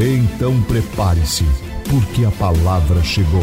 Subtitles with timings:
[0.00, 1.42] Então prepare-se,
[1.90, 3.42] porque a palavra chegou.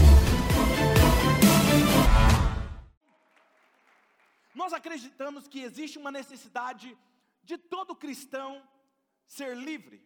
[4.55, 6.97] Nós acreditamos que existe uma necessidade
[7.43, 8.63] de todo cristão
[9.27, 10.01] ser livre.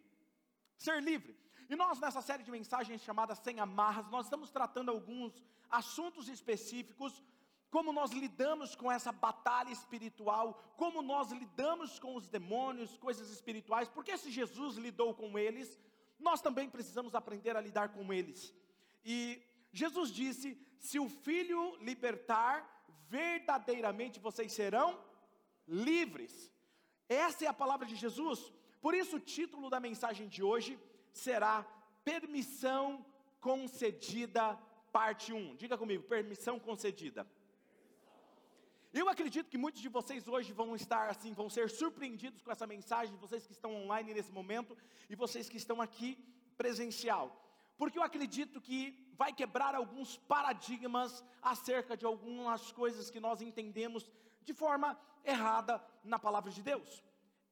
[0.76, 1.38] Ser livre.
[1.68, 5.32] E nós, nessa série de mensagens chamada Sem Amarras, nós estamos tratando alguns
[5.70, 7.22] assuntos específicos,
[7.70, 13.88] como nós lidamos com essa batalha espiritual, como nós lidamos com os demônios, coisas espirituais,
[13.88, 15.78] porque se Jesus lidou com eles,
[16.20, 18.54] nós também precisamos aprender a lidar com eles.
[19.04, 22.54] E Jesus disse: se o filho libertar,
[23.08, 25.02] verdadeiramente vocês serão
[25.66, 26.50] livres.
[27.08, 28.52] Essa é a palavra de Jesus.
[28.80, 30.78] Por isso, o título da mensagem de hoje
[31.12, 31.62] será
[32.04, 33.04] Permissão
[33.40, 34.58] Concedida,
[34.92, 35.56] parte 1.
[35.56, 37.26] Diga comigo, permissão concedida.
[38.92, 42.66] Eu acredito que muitos de vocês hoje vão estar assim, vão ser surpreendidos com essa
[42.66, 44.76] mensagem, vocês que estão online nesse momento
[45.08, 46.18] e vocês que estão aqui
[46.56, 47.40] presencial.
[47.78, 54.10] Porque eu acredito que vai quebrar alguns paradigmas acerca de algumas coisas que nós entendemos
[54.42, 57.02] de forma errada na palavra de Deus.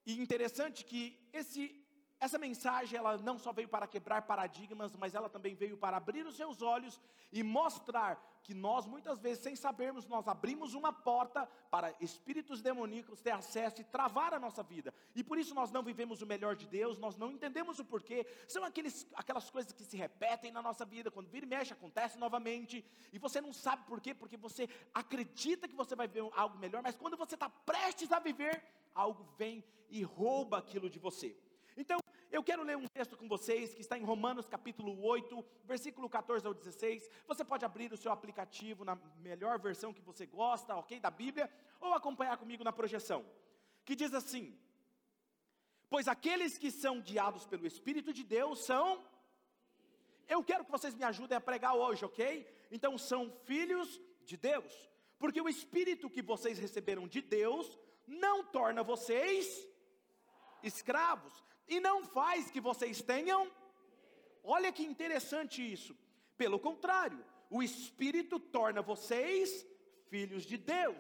[0.04, 1.62] E interessante que esse
[2.20, 6.26] essa mensagem, ela não só veio para quebrar paradigmas, mas ela também veio para abrir
[6.26, 7.00] os seus olhos
[7.32, 13.20] e mostrar que nós, muitas vezes, sem sabermos, nós abrimos uma porta para espíritos demoníacos
[13.20, 14.92] ter acesso e travar a nossa vida.
[15.14, 18.26] E por isso nós não vivemos o melhor de Deus, nós não entendemos o porquê.
[18.48, 22.18] São aqueles, aquelas coisas que se repetem na nossa vida, quando vira e mexe, acontece
[22.18, 26.82] novamente, e você não sabe porquê, porque você acredita que você vai ver algo melhor,
[26.82, 28.64] mas quando você está prestes a viver,
[28.94, 31.36] algo vem e rouba aquilo de você.
[31.80, 36.10] Então, eu quero ler um texto com vocês que está em Romanos capítulo 8, versículo
[36.10, 37.08] 14 ao 16.
[37.28, 41.48] Você pode abrir o seu aplicativo na melhor versão que você gosta, ok, da Bíblia,
[41.80, 43.24] ou acompanhar comigo na projeção.
[43.84, 44.58] Que diz assim:
[45.88, 49.00] Pois aqueles que são guiados pelo Espírito de Deus são.
[50.26, 52.44] Eu quero que vocês me ajudem a pregar hoje, ok?
[52.72, 58.82] Então são filhos de Deus, porque o Espírito que vocês receberam de Deus não torna
[58.82, 59.64] vocês
[60.62, 61.32] escravos,
[61.68, 63.50] e não faz que vocês tenham.
[64.42, 65.96] Olha que interessante isso.
[66.36, 69.66] Pelo contrário, o Espírito torna vocês
[70.08, 70.96] filhos de Deus.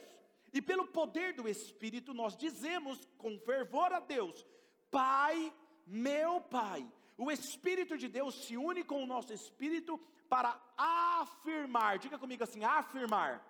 [0.52, 4.46] E pelo poder do Espírito, nós dizemos com fervor a Deus:
[4.90, 5.52] Pai,
[5.86, 6.86] meu Pai.
[7.16, 9.98] O Espírito de Deus se une com o nosso espírito
[10.28, 13.44] para afirmar, diga comigo assim: afirmar,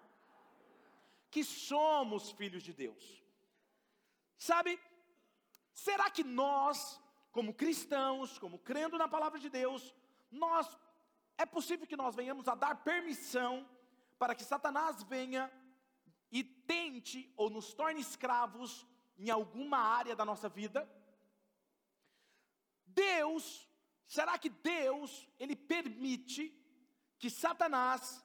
[1.31, 3.23] que somos filhos de Deus.
[4.39, 4.79] Sabe,
[5.73, 7.01] será que nós
[7.31, 9.95] como cristãos, como crendo na palavra de Deus,
[10.31, 10.67] nós
[11.37, 13.69] é possível que nós venhamos a dar permissão
[14.19, 15.51] para que Satanás venha
[16.31, 18.87] e tente ou nos torne escravos
[19.17, 20.89] em alguma área da nossa vida?
[22.87, 23.69] Deus,
[24.07, 26.53] será que Deus, ele permite
[27.19, 28.25] que Satanás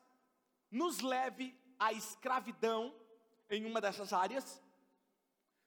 [0.71, 2.95] nos leve à escravidão
[3.49, 4.61] em uma dessas áreas?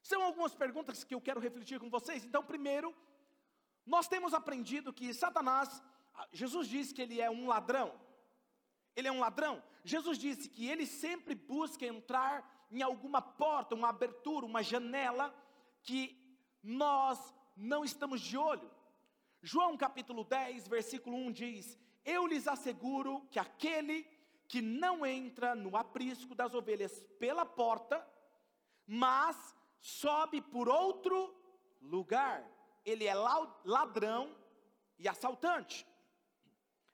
[0.03, 2.25] São algumas perguntas que eu quero refletir com vocês.
[2.25, 2.95] Então, primeiro,
[3.87, 5.81] nós temos aprendido que Satanás,
[6.33, 7.95] Jesus disse que ele é um ladrão.
[8.97, 9.63] Ele é um ladrão.
[9.85, 15.33] Jesus disse que ele sempre busca entrar em alguma porta, uma abertura, uma janela
[15.83, 16.21] que
[16.63, 18.69] nós não estamos de olho.
[19.41, 24.03] João capítulo 10, versículo 1 diz: Eu lhes asseguro que aquele
[24.49, 28.05] que não entra no aprisco das ovelhas pela porta,
[28.85, 31.33] mas sobe por outro
[31.81, 32.56] lugar
[32.87, 33.15] ele é
[33.77, 34.35] ladrão
[34.97, 35.85] e assaltante.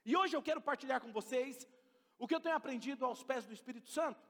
[0.05, 1.69] E hoje eu quero partilhar com vocês
[2.19, 4.26] o que eu tenho aprendido aos pés do Espírito Santo.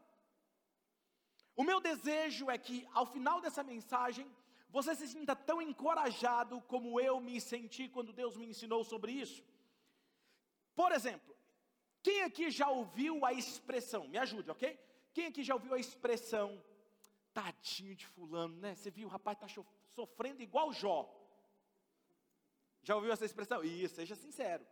[1.55, 4.27] O meu desejo é que ao final dessa mensagem
[4.69, 9.43] você se sinta tão encorajado como eu me senti quando Deus me ensinou sobre isso.
[10.75, 11.35] Por exemplo,
[12.03, 14.79] quem aqui já ouviu a expressão, me ajude, ok?
[15.13, 16.63] Quem aqui já ouviu a expressão,
[17.33, 18.75] tadinho de fulano, né?
[18.75, 19.63] Você viu, o rapaz está
[19.95, 21.22] sofrendo igual Jó.
[22.83, 23.63] Já ouviu essa expressão?
[23.63, 24.67] Isso, seja sincero.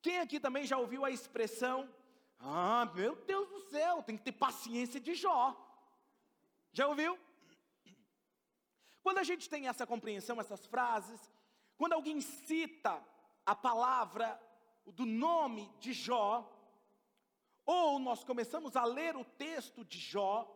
[0.00, 1.92] Quem aqui também já ouviu a expressão?
[2.38, 5.54] Ah, meu Deus do céu, tem que ter paciência de Jó.
[6.72, 7.18] Já ouviu?
[9.02, 11.20] Quando a gente tem essa compreensão, essas frases,
[11.76, 13.02] quando alguém cita
[13.44, 14.40] a palavra
[14.86, 16.52] do nome de Jó,
[17.64, 20.52] ou nós começamos a ler o texto de Jó,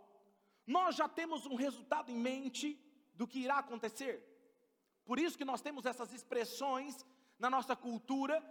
[0.67, 2.79] nós já temos um resultado em mente
[3.15, 4.30] do que irá acontecer.
[5.05, 7.05] Por isso que nós temos essas expressões
[7.39, 8.43] na nossa cultura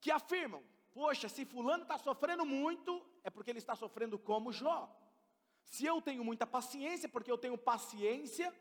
[0.00, 4.94] que afirmam: poxa, se Fulano está sofrendo muito, é porque ele está sofrendo como Jó.
[5.64, 8.54] Se eu tenho muita paciência, porque eu tenho paciência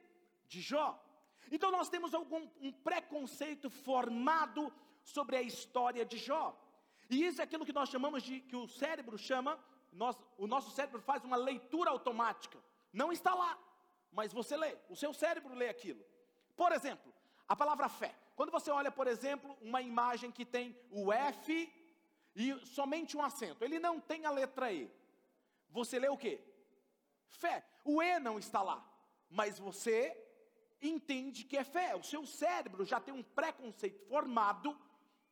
[0.47, 1.01] de Jó.
[1.51, 4.71] Então nós temos algum um preconceito formado
[5.03, 6.57] sobre a história de Jó.
[7.09, 9.59] E isso é aquilo que nós chamamos de que o cérebro chama,
[9.91, 12.57] nós, o nosso cérebro faz uma leitura automática.
[12.91, 13.59] Não está lá,
[14.11, 16.03] mas você lê, o seu cérebro lê aquilo.
[16.55, 17.13] Por exemplo,
[17.47, 18.15] a palavra fé.
[18.35, 21.71] Quando você olha, por exemplo, uma imagem que tem o F
[22.35, 24.91] e somente um acento, ele não tem a letra E.
[25.69, 26.41] Você lê o quê?
[27.27, 27.63] Fé.
[27.83, 28.83] O E não está lá,
[29.29, 30.17] mas você
[30.81, 31.95] entende que é fé.
[31.95, 34.77] O seu cérebro já tem um preconceito formado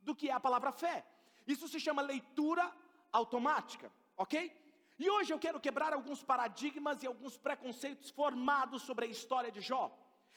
[0.02, 1.06] do que é a palavra fé.
[1.48, 2.72] Isso se chama leitura
[3.12, 4.56] automática, ok?
[4.98, 9.60] E hoje eu quero quebrar alguns paradigmas e alguns preconceitos formados sobre a história de
[9.60, 9.92] Jó.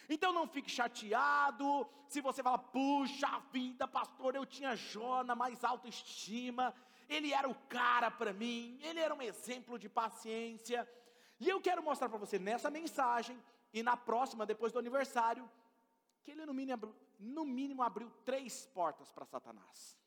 [0.08, 5.64] Então não fique chateado se você fala, puxa vida, pastor, eu tinha Jó na mais
[5.64, 6.74] alta estima,
[7.08, 10.88] ele era o cara para mim, ele era um exemplo de paciência.
[11.40, 13.36] E eu quero mostrar para você nessa mensagem
[13.72, 15.50] e na próxima, depois do aniversário,
[16.22, 19.98] que ele no mínimo abriu, no mínimo abriu três portas para Satanás.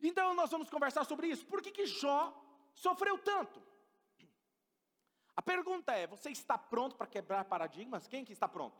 [0.00, 1.44] Então nós vamos conversar sobre isso.
[1.46, 2.32] Por que, que Jó
[2.74, 3.60] sofreu tanto?
[5.40, 8.06] A pergunta é: você está pronto para quebrar paradigmas?
[8.06, 8.76] Quem que está pronto?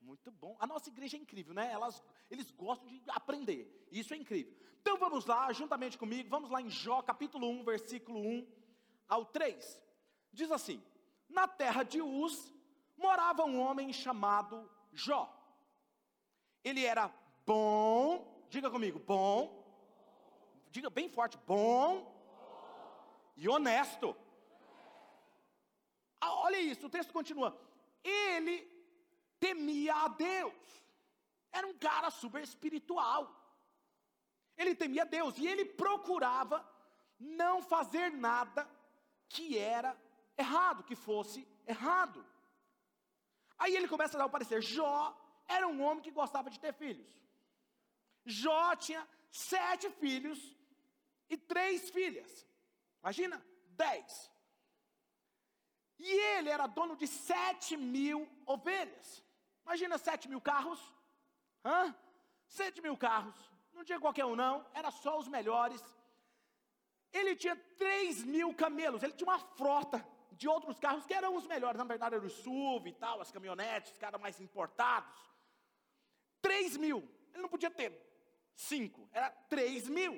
[0.00, 0.56] Muito bom.
[0.58, 1.70] A nossa igreja é incrível, né?
[1.70, 3.86] Elas, eles gostam de aprender.
[3.92, 4.56] Isso é incrível.
[4.80, 8.46] Então vamos lá, juntamente comigo, vamos lá em Jó, capítulo 1, versículo 1
[9.06, 9.78] ao 3.
[10.32, 10.82] Diz assim:
[11.28, 12.54] Na terra de Uz
[12.96, 15.30] morava um homem chamado Jó.
[16.64, 17.12] Ele era
[17.44, 19.62] bom, diga comigo, bom,
[20.70, 22.18] diga bem forte, bom
[23.36, 24.16] e honesto.
[26.20, 27.58] Ah, olha isso, o texto continua.
[28.04, 28.56] Ele
[29.38, 30.54] temia a Deus.
[31.50, 33.22] Era um cara super espiritual.
[34.56, 36.66] Ele temia Deus e ele procurava
[37.18, 38.68] não fazer nada
[39.28, 39.96] que era
[40.36, 42.24] errado, que fosse errado.
[43.58, 45.16] Aí ele começa a dar o parecer: Jó
[45.48, 47.08] era um homem que gostava de ter filhos.
[48.24, 50.56] Jó tinha sete filhos
[51.28, 52.46] e três filhas.
[53.02, 54.30] Imagina, dez.
[56.00, 59.22] E ele era dono de sete mil ovelhas.
[59.66, 60.80] Imagina sete mil carros.
[61.62, 61.94] Hã?
[62.46, 63.36] Sete mil carros.
[63.74, 64.66] Não tinha qualquer um, não.
[64.72, 65.82] Era só os melhores.
[67.12, 69.02] Ele tinha três mil camelos.
[69.02, 71.76] Ele tinha uma frota de outros carros que eram os melhores.
[71.76, 75.14] Na verdade, eram os SUV e tal, as caminhonetes, que eram mais importados.
[76.40, 77.06] Três mil.
[77.34, 77.92] Ele não podia ter
[78.54, 79.06] cinco.
[79.12, 80.14] Era três mil.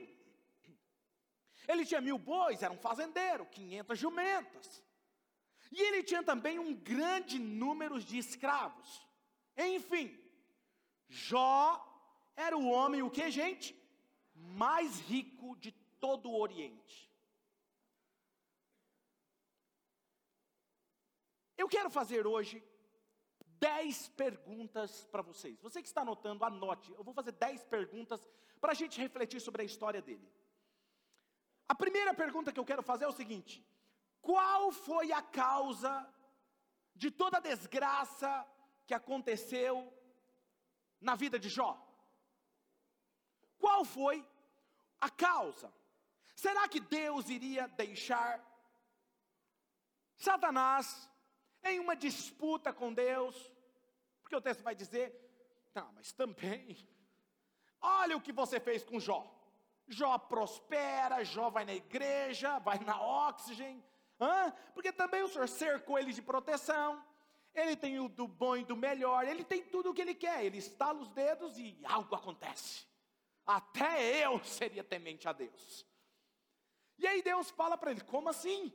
[1.66, 4.82] Ele tinha mil bois, era um fazendeiro, 500 jumentas.
[5.72, 9.06] E ele tinha também um grande número de escravos.
[9.56, 10.06] Enfim,
[11.08, 11.62] Jó
[12.36, 13.74] era o homem, o que, gente?
[14.34, 17.10] Mais rico de todo o Oriente.
[21.56, 22.62] Eu quero fazer hoje
[23.58, 25.58] dez perguntas para vocês.
[25.60, 26.92] Você que está anotando, anote.
[26.92, 28.28] Eu vou fazer dez perguntas
[28.60, 30.28] para a gente refletir sobre a história dele.
[31.68, 33.64] A primeira pergunta que eu quero fazer é o seguinte:
[34.22, 36.08] qual foi a causa
[36.94, 38.46] de toda a desgraça
[38.86, 39.92] que aconteceu
[41.00, 41.76] na vida de Jó?
[43.58, 44.24] Qual foi
[45.00, 45.72] a causa?
[46.36, 48.40] Será que Deus iria deixar
[50.16, 51.10] Satanás
[51.64, 53.52] em uma disputa com Deus?
[54.22, 55.12] Porque o texto vai dizer,
[55.72, 56.76] tá, mas também,
[57.80, 59.28] olha o que você fez com Jó.
[59.88, 63.84] Jó prospera, Jó vai na igreja, vai na oxigênio,
[64.22, 64.52] hã?
[64.74, 67.04] porque também o Senhor cercou ele de proteção,
[67.54, 70.44] ele tem o do bom e do melhor, ele tem tudo o que ele quer,
[70.44, 72.86] ele estala os dedos e algo acontece.
[73.44, 75.86] Até eu seria temente a Deus.
[76.98, 78.72] E aí Deus fala para ele: como assim?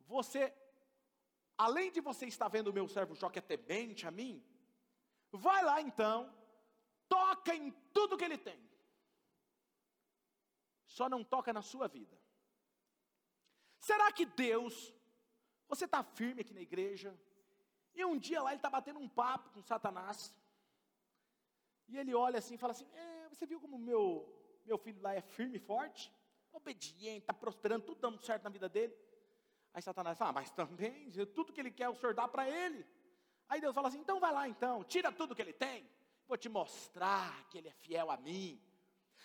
[0.00, 0.52] Você,
[1.56, 4.44] além de você estar vendo o meu servo Jó que é temente a mim,
[5.30, 6.34] vai lá então,
[7.08, 8.72] toca em tudo que ele tem
[10.92, 12.21] só não toca na sua vida.
[13.82, 14.94] Será que Deus,
[15.68, 17.12] você está firme aqui na igreja,
[17.92, 20.32] e um dia lá ele está batendo um papo com Satanás,
[21.88, 24.06] e ele olha assim e fala assim: é, Você viu como meu,
[24.64, 26.12] meu filho lá é firme e forte?
[26.52, 28.96] Obediente, está prosperando, tudo dando certo na vida dele.
[29.74, 32.86] Aí Satanás fala: ah, Mas também, tudo que ele quer o senhor dá para ele.
[33.48, 35.90] Aí Deus fala assim: Então vai lá então, tira tudo que ele tem,
[36.28, 38.62] vou te mostrar que Ele é fiel a mim.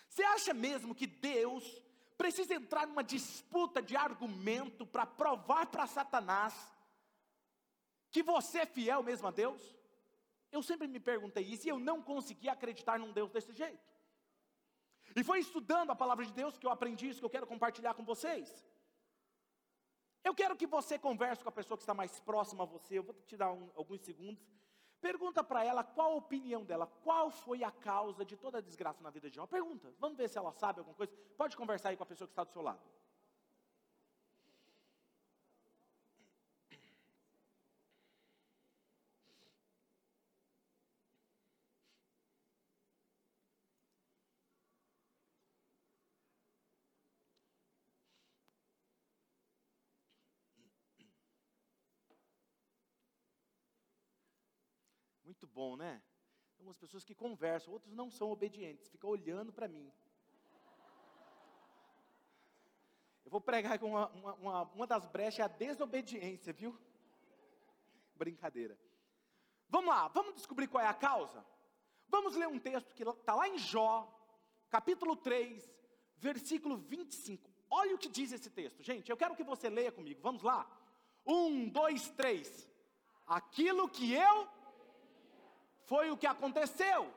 [0.08, 1.80] Você acha mesmo que Deus
[2.18, 6.54] precisa entrar numa disputa de argumento para provar para Satanás
[8.10, 9.62] que você é fiel mesmo a Deus?
[10.50, 13.86] Eu sempre me perguntei isso e eu não consegui acreditar num Deus desse jeito.
[15.14, 17.94] E foi estudando a palavra de Deus que eu aprendi isso que eu quero compartilhar
[17.94, 18.66] com vocês.
[20.24, 22.98] Eu quero que você converse com a pessoa que está mais próxima a você.
[22.98, 24.44] Eu vou te dar um, alguns segundos.
[25.00, 29.02] Pergunta para ela qual a opinião dela, qual foi a causa de toda a desgraça
[29.02, 29.46] na vida de Jó.
[29.46, 31.12] Pergunta, vamos ver se ela sabe alguma coisa.
[31.36, 32.80] Pode conversar aí com a pessoa que está do seu lado.
[55.38, 56.02] Muito bom, né?
[56.56, 59.92] Tem umas pessoas que conversam, outros não são obedientes, ficam olhando para mim.
[63.24, 66.76] Eu vou pregar com uma, uma, uma, uma das brechas é a desobediência, viu?
[68.16, 68.76] Brincadeira.
[69.68, 71.46] Vamos lá, vamos descobrir qual é a causa?
[72.08, 74.12] Vamos ler um texto que está lá em Jó,
[74.68, 75.72] capítulo 3,
[76.16, 77.48] versículo 25.
[77.70, 79.08] Olha o que diz esse texto, gente.
[79.08, 80.20] Eu quero que você leia comigo.
[80.20, 80.68] Vamos lá?
[81.24, 82.68] Um, dois, três.
[83.24, 84.57] Aquilo que eu
[85.88, 87.10] foi o que aconteceu.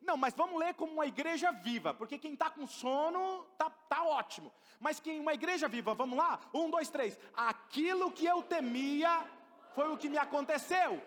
[0.00, 4.02] Não, mas vamos ler como uma igreja viva, porque quem está com sono tá, tá
[4.02, 4.52] ótimo.
[4.80, 6.40] Mas quem uma igreja viva, vamos lá?
[6.52, 7.16] Um, dois, três.
[7.34, 9.24] Aquilo que eu temia
[9.74, 11.00] foi o que me aconteceu.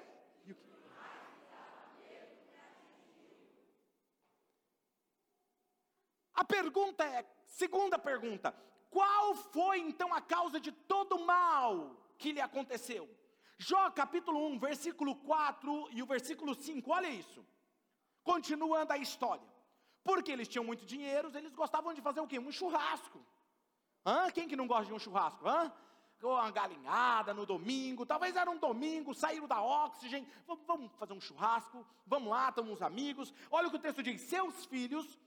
[6.34, 8.56] A pergunta é, segunda pergunta,
[8.90, 13.10] qual foi então a causa de todo o mal que lhe aconteceu?
[13.58, 17.46] Jó capítulo 1, versículo 4 e o versículo 5, olha isso.
[18.24, 19.48] Continuando a história.
[20.04, 22.38] Porque eles tinham muito dinheiro, eles gostavam de fazer o quê?
[22.38, 23.20] Um churrasco.
[24.06, 24.30] Hã?
[24.30, 25.48] Quem que não gosta de um churrasco?
[25.48, 25.72] Hã?
[26.22, 30.28] Uma galinhada no domingo, talvez era um domingo, saíram da oxigênio,
[30.66, 33.34] vamos fazer um churrasco, vamos lá, estamos uns amigos.
[33.52, 35.20] Olha o que o texto diz: seus filhos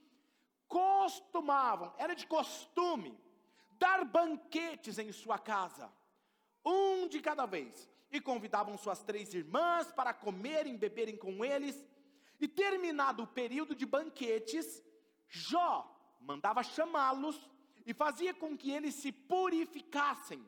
[0.67, 3.17] costumavam, era de costume,
[3.71, 5.89] dar banquetes em sua casa,
[6.65, 11.83] um de cada vez e convidavam suas três irmãs para comerem beberem com eles.
[12.39, 14.81] E terminado o período de banquetes,
[15.27, 17.49] Jó mandava chamá-los
[17.85, 20.43] e fazia com que eles se purificassem.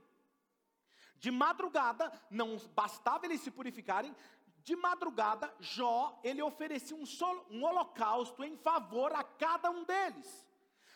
[1.17, 4.15] De madrugada, não bastava eles se purificarem,
[4.63, 10.47] de madrugada, Jó, ele oferecia um, solo, um holocausto em favor a cada um deles.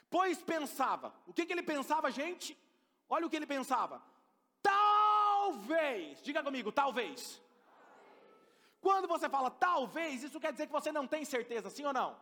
[0.09, 2.57] Pois pensava, o que, que ele pensava, gente?
[3.09, 4.01] Olha o que ele pensava.
[5.45, 7.41] Tal Talvez, diga comigo, talvez.
[8.81, 12.19] Quando você fala talvez, isso quer dizer que você não tem certeza, sim ou não?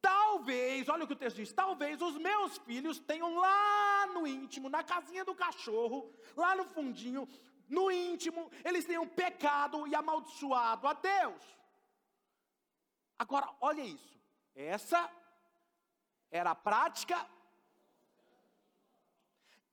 [0.00, 4.68] Talvez, olha o que o texto diz: talvez os meus filhos tenham lá no íntimo,
[4.68, 7.28] na casinha do cachorro, lá no fundinho,
[7.68, 11.42] no íntimo, eles tenham pecado e amaldiçoado a Deus.
[13.18, 14.16] Agora, olha isso.
[14.54, 15.10] Essa
[16.30, 17.18] era a prática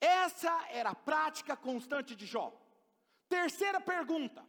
[0.05, 2.53] essa era a prática constante de Jó.
[3.27, 4.45] Terceira pergunta: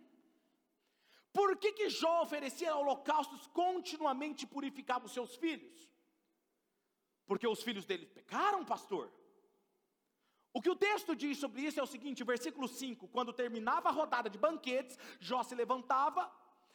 [1.33, 5.91] por que, que Jó oferecia holocaustos continuamente e purificava os seus filhos?
[7.27, 9.13] Porque os filhos dele pecaram, pastor.
[10.53, 13.93] O que o texto diz sobre isso é o seguinte: versículo 5: quando terminava a
[13.93, 16.31] rodada de banquetes, Jó se levantava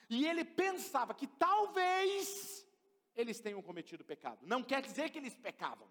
[0.09, 2.67] e ele pensava que talvez
[3.15, 4.39] eles tenham cometido pecado.
[4.43, 5.87] Não quer dizer que eles pecavam.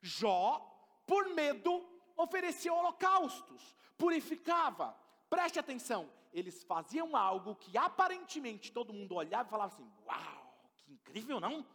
[0.00, 0.66] Jó
[1.06, 1.84] por medo,
[2.22, 4.96] oferecia holocaustos, purificava.
[5.28, 10.92] Preste atenção, eles faziam algo que aparentemente todo mundo olhava e falava assim: Uau, que
[10.92, 11.66] incrível, não?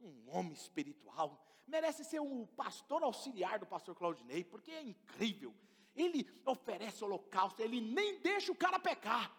[0.00, 5.54] Um homem espiritual, merece ser o pastor auxiliar do pastor Claudinei, porque é incrível.
[5.94, 9.32] Ele oferece holocausto, ele nem deixa o cara pecar.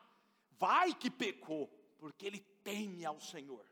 [0.52, 3.66] Vai que pecou, porque ele teme ao Senhor.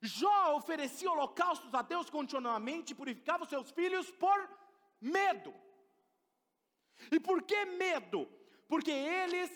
[0.00, 4.48] Jó oferecia holocaustos a Deus continuamente purificava os seus filhos por
[5.04, 5.54] medo.
[7.10, 8.28] E por que medo?
[8.68, 9.50] Porque eles,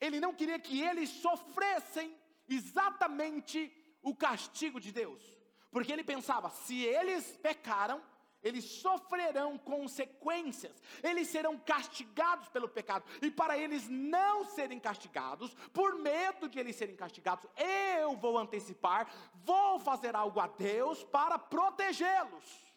[0.00, 2.14] ele não queria que eles sofressem
[2.48, 5.22] exatamente o castigo de Deus.
[5.70, 8.02] Porque ele pensava, se eles pecaram,
[8.42, 15.96] eles sofrerão consequências, eles serão castigados pelo pecado, e para eles não serem castigados, por
[15.96, 22.69] medo de eles serem castigados, eu vou antecipar, vou fazer algo a Deus para protegê-los.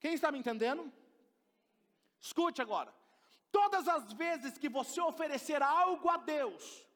[0.00, 0.92] Quem está me entendendo?
[2.20, 2.94] Escute agora.
[3.50, 6.86] Todas as vezes que você oferecer algo a Deus,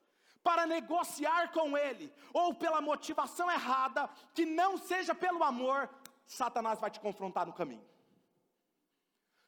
[0.42, 5.88] para negociar com Ele, ou pela motivação errada, que não seja pelo amor,
[6.26, 7.87] Satanás vai te confrontar no caminho.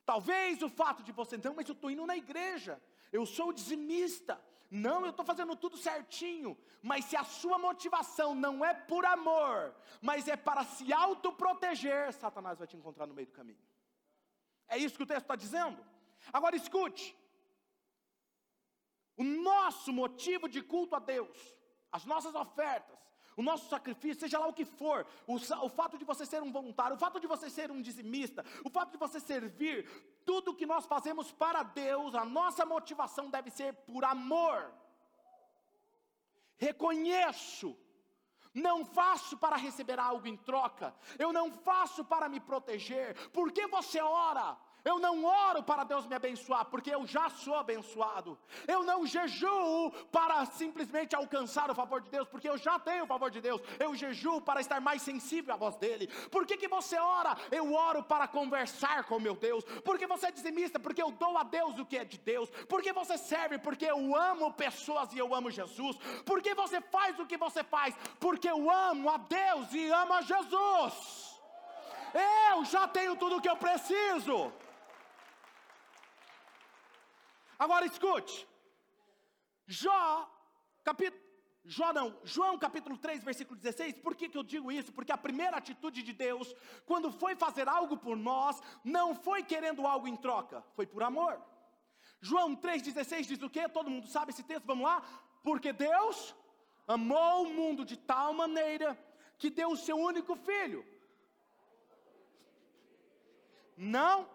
[0.04, 2.80] Talvez o fato de você, não, mas eu estou indo na igreja,
[3.12, 4.40] eu sou dizimista,
[4.75, 9.73] não, eu estou fazendo tudo certinho, mas se a sua motivação não é por amor,
[10.02, 13.64] mas é para se autoproteger, Satanás vai te encontrar no meio do caminho.
[14.66, 15.81] É isso que o texto está dizendo?
[16.33, 17.16] Agora escute:
[19.16, 21.38] o nosso motivo de culto a Deus,
[21.93, 22.99] as nossas ofertas,
[23.37, 26.53] o nosso sacrifício, seja lá o que for, o, o, fato de você ser um
[26.53, 29.88] voluntário, o fato de você ser um dizimista, o fato de você servir,
[30.25, 34.73] tudo que nós fazemos para Deus, a nossa motivação deve ser por amor.
[36.57, 37.76] Reconheço,
[38.53, 44.00] não faço para receber algo em troca, eu não faço para me proteger, porque você
[44.00, 48.38] ora, eu não oro para Deus me abençoar, porque eu já sou abençoado.
[48.69, 53.07] Eu não jejuo para simplesmente alcançar o favor de Deus, porque eu já tenho o
[53.07, 53.62] favor de Deus.
[53.79, 56.07] Eu jejuo para estar mais sensível à voz dele.
[56.31, 57.37] Por que, que você ora?
[57.50, 59.64] Eu oro para conversar com meu Deus.
[59.85, 60.79] Porque você é dizimista?
[60.79, 62.50] Porque eu dou a Deus o que é de Deus.
[62.69, 63.59] Porque você serve?
[63.59, 65.97] Porque eu amo pessoas e eu amo Jesus.
[66.26, 67.97] Porque você faz o que você faz?
[68.21, 71.41] Porque eu amo a Deus e amo a Jesus.
[72.53, 74.53] Eu já tenho tudo o que eu preciso.
[77.58, 78.46] Agora escute.
[79.66, 80.30] Jó,
[80.82, 81.25] capítulo.
[81.66, 84.92] Jó não, João capítulo 3, versículo 16, por que, que eu digo isso?
[84.92, 89.87] Porque a primeira atitude de Deus, quando foi fazer algo por nós, não foi querendo
[89.87, 91.40] algo em troca, foi por amor.
[92.20, 93.66] João 3,16 diz o que?
[93.68, 95.02] Todo mundo sabe esse texto, vamos lá?
[95.42, 96.34] Porque Deus
[96.87, 98.99] amou o mundo de tal maneira
[99.38, 100.84] que deu o seu único filho.
[103.76, 104.28] Não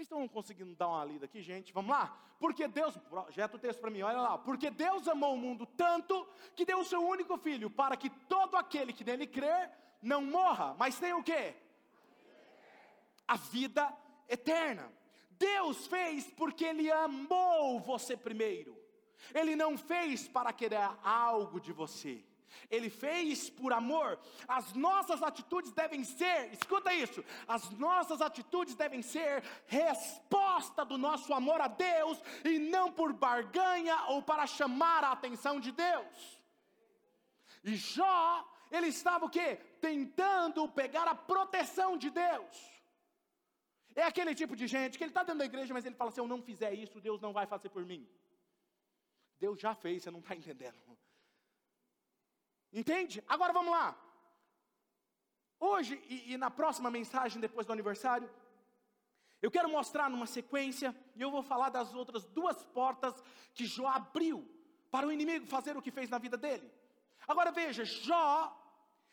[0.00, 1.72] vocês estão conseguindo dar uma lida aqui, gente?
[1.74, 2.18] Vamos lá?
[2.38, 4.38] Porque Deus, projeta o texto para mim, olha lá.
[4.38, 8.56] Porque Deus amou o mundo tanto que deu o seu único filho, para que todo
[8.56, 11.54] aquele que nele crer não morra, mas tenha o quê?
[13.28, 13.94] A vida
[14.26, 14.90] eterna.
[15.32, 18.74] Deus fez porque Ele amou você primeiro.
[19.34, 22.24] Ele não fez para querer algo de você.
[22.70, 24.18] Ele fez por amor.
[24.46, 31.32] As nossas atitudes devem ser, escuta isso, as nossas atitudes devem ser resposta do nosso
[31.32, 36.40] amor a Deus e não por barganha ou para chamar a atenção de Deus.
[37.62, 39.56] E Jó, ele estava o quê?
[39.80, 42.80] Tentando pegar a proteção de Deus.
[43.94, 46.20] É aquele tipo de gente que ele está dentro da igreja, mas ele fala: se
[46.20, 48.08] eu não fizer isso, Deus não vai fazer por mim.
[49.38, 50.76] Deus já fez, você não está entendendo.
[52.72, 53.22] Entende?
[53.28, 53.96] Agora vamos lá.
[55.58, 58.30] Hoje e, e, na próxima mensagem, depois do aniversário,
[59.42, 63.22] eu quero mostrar numa sequência, e eu vou falar das outras duas portas
[63.54, 64.48] que Jó abriu
[64.90, 66.70] para o inimigo fazer o que fez na vida dele.
[67.26, 68.56] Agora veja, Jó,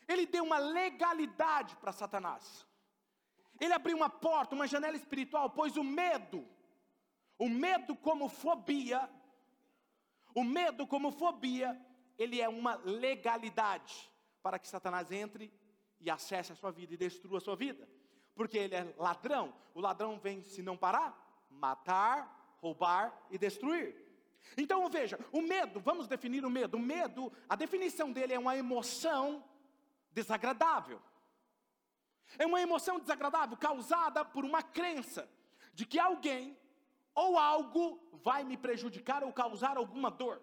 [0.06, 2.66] ele deu uma legalidade para Satanás.
[3.60, 6.46] Ele abriu uma porta, uma janela espiritual, pois o medo,
[7.38, 9.08] o medo como fobia,
[10.34, 11.78] o medo como fobia,
[12.18, 14.10] ele é uma legalidade
[14.42, 15.52] para que Satanás entre
[16.00, 17.88] e acesse a sua vida e destrua a sua vida.
[18.34, 19.54] Porque ele é ladrão.
[19.74, 23.94] O ladrão vem, se não parar, matar, roubar e destruir.
[24.56, 26.76] Então veja, o medo, vamos definir o medo.
[26.76, 29.44] O medo, a definição dele é uma emoção
[30.12, 31.00] desagradável.
[32.38, 35.28] É uma emoção desagradável causada por uma crença
[35.72, 36.56] de que alguém
[37.14, 40.42] ou algo vai me prejudicar ou causar alguma dor.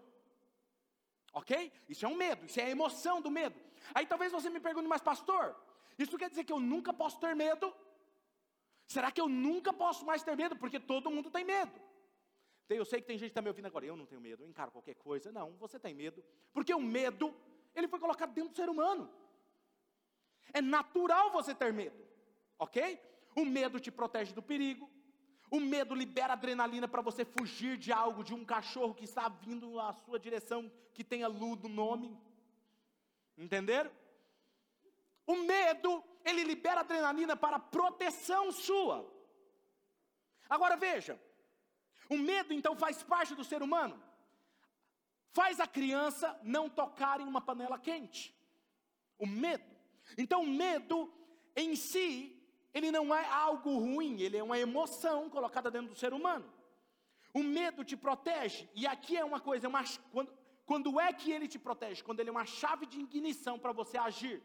[1.35, 1.71] Ok?
[1.89, 3.59] Isso é um medo, isso é a emoção do medo.
[3.93, 5.53] Aí talvez você me pergunte, mas pastor,
[5.99, 7.75] isso quer dizer que eu nunca posso ter medo?
[8.87, 10.55] Será que eu nunca posso mais ter medo?
[10.55, 11.73] Porque todo mundo tem medo.
[12.69, 14.47] Eu sei que tem gente que está me ouvindo agora, eu não tenho medo, eu
[14.47, 15.29] encaro qualquer coisa.
[15.29, 16.23] Não, você tem medo.
[16.53, 17.35] Porque o medo,
[17.75, 19.11] ele foi colocado dentro do ser humano.
[20.53, 22.01] É natural você ter medo,
[22.57, 22.97] ok?
[23.35, 24.89] O medo te protege do perigo,
[25.55, 29.79] o medo libera adrenalina para você fugir de algo, de um cachorro que está vindo
[29.79, 32.17] à sua direção, que tenha Lu no nome.
[33.37, 33.91] Entenderam?
[35.25, 39.09] O medo, ele libera adrenalina para proteção sua.
[40.49, 41.19] Agora veja,
[42.09, 44.01] o medo então faz parte do ser humano.
[45.31, 48.35] Faz a criança não tocar em uma panela quente.
[49.17, 49.75] O medo.
[50.17, 51.11] Então, o medo
[51.55, 52.34] em si
[52.75, 56.45] ele não é algo ruim, ele é uma emoção colocada dentro do ser humano.
[57.33, 60.31] O medo te protege, e aqui é uma coisa, é uma, quando,
[60.65, 62.03] quando é que ele te protege?
[62.03, 64.43] Quando ele é uma chave de ignição para você agir,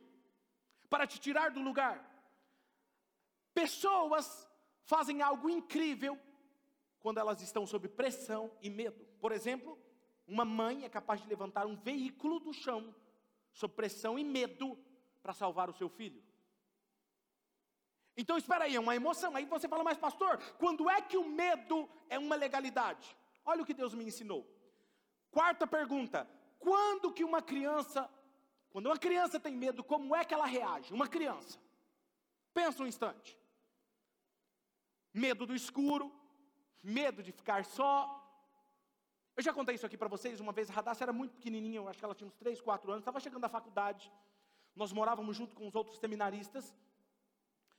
[0.88, 2.08] para te tirar do lugar.
[3.52, 4.48] Pessoas
[4.84, 6.16] fazem algo incrível
[7.00, 9.04] quando elas estão sob pressão e medo.
[9.20, 9.76] Por exemplo,
[10.24, 12.94] uma mãe é capaz de levantar um veículo do chão,
[13.52, 14.78] sob pressão e medo,
[15.20, 16.22] para salvar o seu filho.
[18.16, 19.34] Então, espera aí, é uma emoção.
[19.36, 23.16] Aí você fala, mas pastor, quando é que o medo é uma legalidade?
[23.44, 24.46] Olha o que Deus me ensinou.
[25.30, 28.10] Quarta pergunta: quando que uma criança,
[28.70, 30.92] quando uma criança tem medo, como é que ela reage?
[30.92, 31.58] Uma criança.
[32.52, 33.38] Pensa um instante.
[35.12, 36.12] Medo do escuro,
[36.82, 38.20] medo de ficar só,
[39.36, 41.88] eu já contei isso aqui para vocês, uma vez a Radassa era muito pequenininha, eu
[41.88, 44.12] acho que ela tinha uns 3, 4 anos, estava chegando à faculdade,
[44.74, 46.74] nós morávamos junto com os outros seminaristas,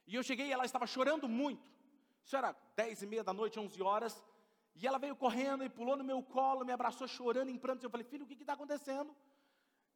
[0.07, 1.71] e eu cheguei e ela estava chorando muito,
[2.23, 4.23] isso era 10 e meia da noite, 11 horas,
[4.75, 7.89] e ela veio correndo e pulou no meu colo, me abraçou chorando em prantos, eu
[7.89, 9.15] falei, filho, o que está acontecendo?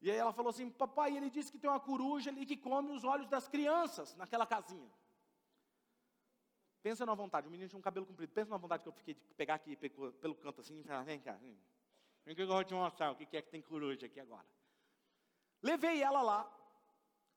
[0.02, 2.92] E aí ela falou assim, papai, ele disse que tem uma coruja ali que come
[2.92, 4.92] os olhos das crianças naquela casinha.
[6.86, 8.32] Pensa na vontade, o menino tinha um cabelo comprido.
[8.32, 11.20] Pensa na vontade que eu fiquei de pegar aqui pelo canto assim e falar: vem
[11.20, 11.58] cá, vem.
[12.36, 14.46] Que eu vou te mostrar o que é que tem coruja aqui agora.
[15.64, 16.65] Levei ela lá,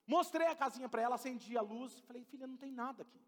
[0.09, 2.01] mostrei a casinha para ela, acendi a luz.
[2.01, 3.21] Falei: filha, não tem nada aqui.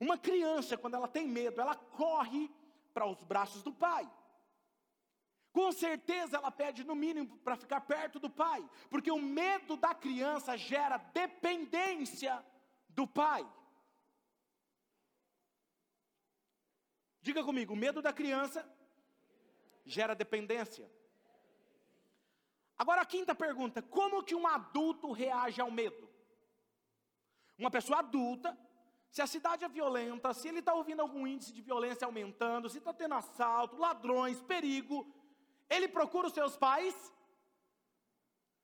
[0.00, 2.48] Uma criança, quando ela tem medo, ela corre
[2.94, 4.08] para os braços do pai.
[5.52, 9.92] Com certeza ela pede no mínimo para ficar perto do pai, porque o medo da
[9.92, 12.44] criança gera dependência
[12.88, 13.44] do pai.
[17.20, 18.64] Diga comigo, o medo da criança
[19.84, 20.88] gera dependência.
[22.78, 26.08] Agora a quinta pergunta: como que um adulto reage ao medo?
[27.58, 28.56] Uma pessoa adulta,
[29.10, 32.78] se a cidade é violenta, se ele está ouvindo algum índice de violência aumentando, se
[32.78, 35.12] está tendo assalto, ladrões, perigo,
[35.68, 36.94] ele procura os seus pais?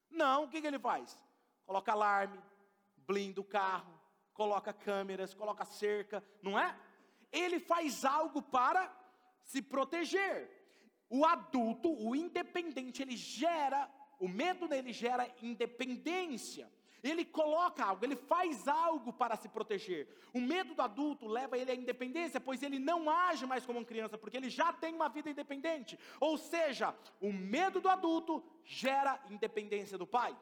[0.09, 1.21] Não, o que, que ele faz?
[1.67, 2.41] Coloca alarme,
[2.99, 4.01] blinda o carro,
[4.33, 6.79] coloca câmeras, coloca cerca, não é?
[7.35, 8.91] ele faz algo para
[9.43, 10.49] se proteger.
[11.11, 16.71] O adulto, o independente, ele gera, o medo nele gera independência.
[17.03, 20.09] Ele coloca algo, ele faz algo para se proteger.
[20.33, 23.85] O medo do adulto leva ele à independência, pois ele não age mais como uma
[23.85, 25.99] criança, porque ele já tem uma vida independente.
[26.19, 30.35] Ou seja, o medo do adulto gera independência do pai.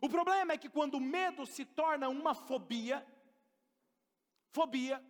[0.00, 3.04] O problema é que quando o medo se torna uma fobia,
[4.50, 5.04] Fobia.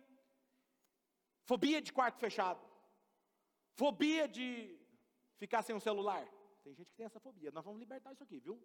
[1.45, 2.63] Fobia de quarto fechado.
[3.75, 4.77] Fobia de
[5.37, 6.27] ficar sem o celular.
[6.69, 7.49] Tem gente que tem essa fobia.
[7.49, 8.61] Nós vamos libertar isso aqui, viu?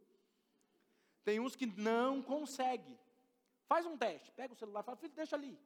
[1.25, 2.99] Tem uns que não conseguem.
[3.67, 5.59] Faz um teste, pega o celular, fala, filho, deixa ali.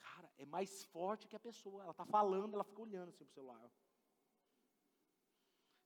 [0.00, 1.84] Cara, é mais forte que a pessoa.
[1.84, 3.70] Ela está falando, ela fica olhando assim para o celular.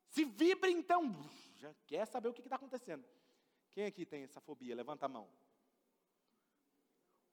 [0.07, 1.14] Se vibra então,
[1.57, 3.05] já quer saber o que está acontecendo.
[3.73, 4.75] Quem aqui tem essa fobia?
[4.75, 5.29] Levanta a mão.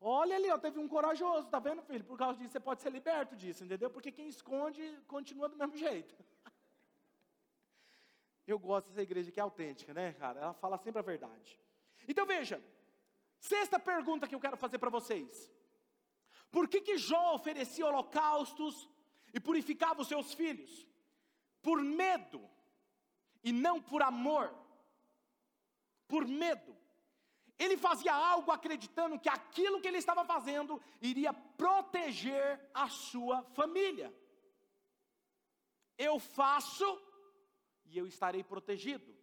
[0.02, 2.04] Olha ali, ó, teve um corajoso, tá vendo, filho?
[2.04, 3.90] Por causa disso você pode ser liberto disso, entendeu?
[3.90, 6.14] Porque quem esconde continua do mesmo jeito.
[8.48, 10.40] Eu gosto dessa igreja que é autêntica, né, cara?
[10.40, 11.60] Ela fala sempre a verdade.
[12.08, 12.64] Então veja,
[13.40, 15.52] sexta pergunta que eu quero fazer para vocês.
[16.52, 18.88] Por que que Jó oferecia holocaustos
[19.34, 20.88] e purificava os seus filhos?
[21.62, 22.48] Por medo
[23.44, 24.54] e não por amor.
[26.08, 26.76] Por medo.
[27.58, 34.14] Ele fazia algo acreditando que aquilo que ele estava fazendo iria proteger a sua família.
[35.98, 36.86] Eu faço
[37.86, 39.16] e eu estarei protegido.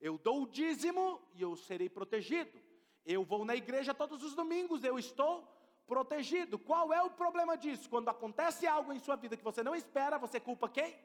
[0.00, 2.60] Eu dou o dízimo e eu serei protegido.
[3.04, 5.46] Eu vou na igreja todos os domingos, eu estou
[5.86, 6.58] protegido.
[6.58, 7.88] Qual é o problema disso?
[7.88, 10.98] Quando acontece algo em sua vida que você não espera, você culpa quem?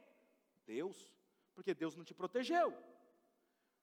[0.65, 1.11] Deus,
[1.53, 2.73] porque Deus não te protegeu.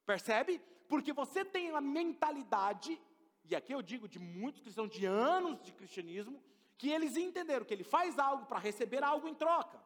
[0.04, 0.60] Percebe?
[0.88, 3.00] Porque você tem a mentalidade,
[3.44, 6.42] e aqui eu digo de muitos cristãos de anos de cristianismo,
[6.76, 9.78] que eles entenderam que ele faz algo para receber algo em troca.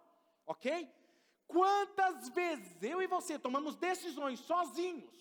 [0.46, 0.88] Ok?
[1.52, 5.14] Quantas vezes eu e você tomamos decisões sozinhos,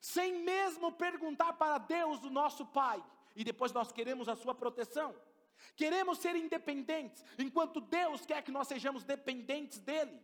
[0.00, 3.04] sem mesmo perguntar para Deus, o nosso Pai,
[3.36, 5.14] e depois nós queremos a sua proteção?
[5.76, 10.18] Queremos ser independentes, enquanto Deus quer que nós sejamos dependentes dEle,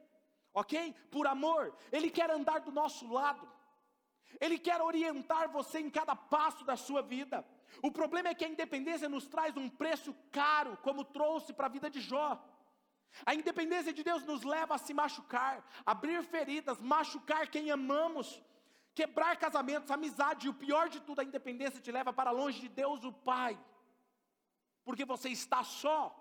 [0.55, 0.94] ok?
[1.11, 3.46] Por amor, Ele quer andar do nosso lado,
[4.40, 7.44] ele quer orientar você em cada passo da sua vida.
[7.83, 11.70] O problema é que a independência nos traz um preço caro, como trouxe para a
[11.70, 12.40] vida de Jó.
[13.27, 18.42] A independência de Deus nos leva a se machucar, abrir feridas, machucar quem amamos,
[18.94, 22.68] quebrar casamentos, amizade, e o pior de tudo, a independência te leva para longe de
[22.68, 23.59] Deus, o Pai,
[24.85, 26.16] porque você está só,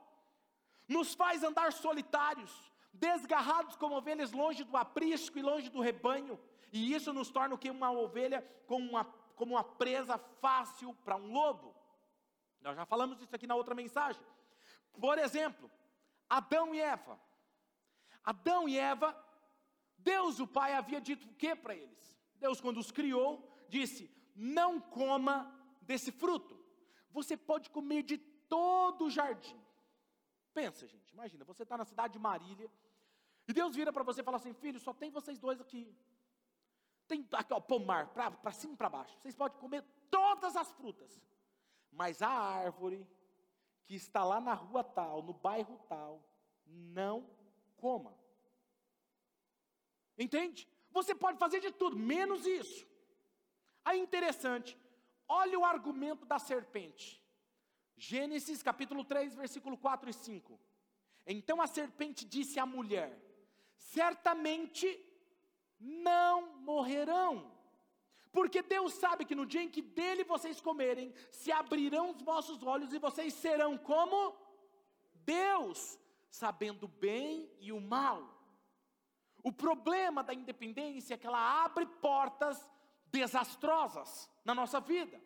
[0.88, 6.40] nos faz andar solitários, desgarrados como ovelhas longe do aprisco e longe do rebanho,
[6.72, 7.70] e isso nos torna o que?
[7.70, 11.76] Uma ovelha como uma, como uma presa fácil para um lobo.
[12.62, 14.22] Nós já falamos isso aqui na outra mensagem.
[15.00, 15.72] Por exemplo,
[16.30, 17.20] Adão e Eva.
[18.24, 19.18] Adão e Eva,
[19.98, 22.18] Deus o Pai havia dito o que para eles?
[22.36, 23.30] Deus, quando os criou,
[23.68, 26.58] disse: Não coma desse fruto.
[27.10, 29.60] Você pode comer de todo o jardim.
[30.54, 32.70] Pensa, gente, imagina, você está na cidade de Marília,
[33.48, 35.96] e Deus vira para você e fala assim: Filho, só tem vocês dois aqui.
[37.08, 39.18] Tem aqui, ó, pomar, para cima e para baixo.
[39.20, 41.20] Vocês podem comer todas as frutas.
[41.92, 43.08] Mas a árvore
[43.90, 46.24] que está lá na rua tal, no bairro tal,
[46.64, 47.28] não
[47.76, 48.16] coma.
[50.16, 50.70] Entende?
[50.92, 52.88] Você pode fazer de tudo, menos isso.
[53.84, 54.78] Aí interessante,
[55.28, 57.20] olha o argumento da serpente.
[57.98, 60.60] Gênesis capítulo 3, versículo 4 e 5.
[61.26, 63.20] Então a serpente disse à mulher:
[63.76, 65.04] Certamente
[65.80, 67.52] não morrerão.
[68.40, 72.64] Porque Deus sabe que no dia em que dele vocês comerem, se abrirão os vossos
[72.64, 74.34] olhos e vocês serão como
[75.26, 76.00] Deus,
[76.30, 78.24] sabendo o bem e o mal.
[79.44, 82.66] O problema da independência é que ela abre portas
[83.08, 85.22] desastrosas na nossa vida.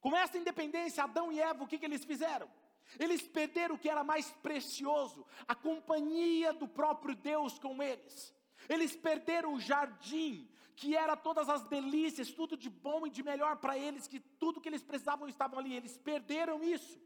[0.00, 2.50] Com essa independência, Adão e Eva, o que, que eles fizeram?
[2.98, 8.34] Eles perderam o que era mais precioso, a companhia do próprio Deus com eles.
[8.68, 13.56] Eles perderam o jardim, que era todas as delícias, tudo de bom e de melhor
[13.56, 15.74] para eles, que tudo que eles precisavam estavam ali.
[15.74, 17.00] Eles perderam isso.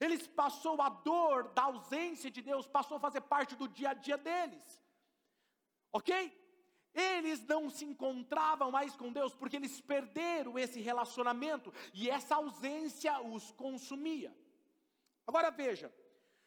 [0.00, 3.94] Eles passou a dor da ausência de Deus, passou a fazer parte do dia a
[3.94, 4.80] dia deles.
[5.92, 6.40] OK?
[6.94, 13.20] Eles não se encontravam mais com Deus porque eles perderam esse relacionamento e essa ausência
[13.20, 14.34] os consumia.
[15.26, 15.92] Agora veja,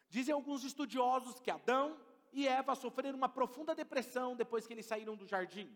[0.08, 1.98] dizem alguns estudiosos que Adão
[2.36, 5.74] e Eva sofreram uma profunda depressão depois que eles saíram do jardim.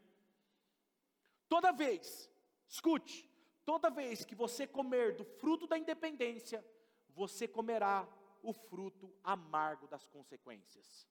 [1.48, 2.30] Toda vez,
[2.68, 3.26] escute,
[3.64, 6.62] toda vez que você comer do fruto da independência,
[7.08, 8.06] você comerá
[8.42, 11.08] o fruto amargo das consequências.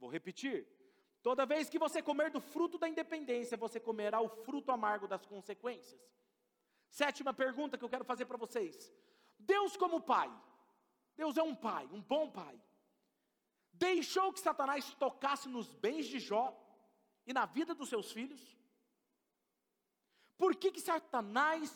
[0.00, 0.66] Vou repetir.
[1.22, 5.24] Toda vez que você comer do fruto da independência, você comerá o fruto amargo das
[5.24, 6.02] consequências.
[6.90, 8.92] Sétima pergunta que eu quero fazer para vocês:
[9.38, 10.28] Deus, como Pai,
[11.14, 12.60] Deus é um Pai, um bom Pai
[13.72, 16.56] deixou que Satanás tocasse nos bens de Jó
[17.26, 18.56] e na vida dos seus filhos?
[20.36, 21.72] Por que, que Satanás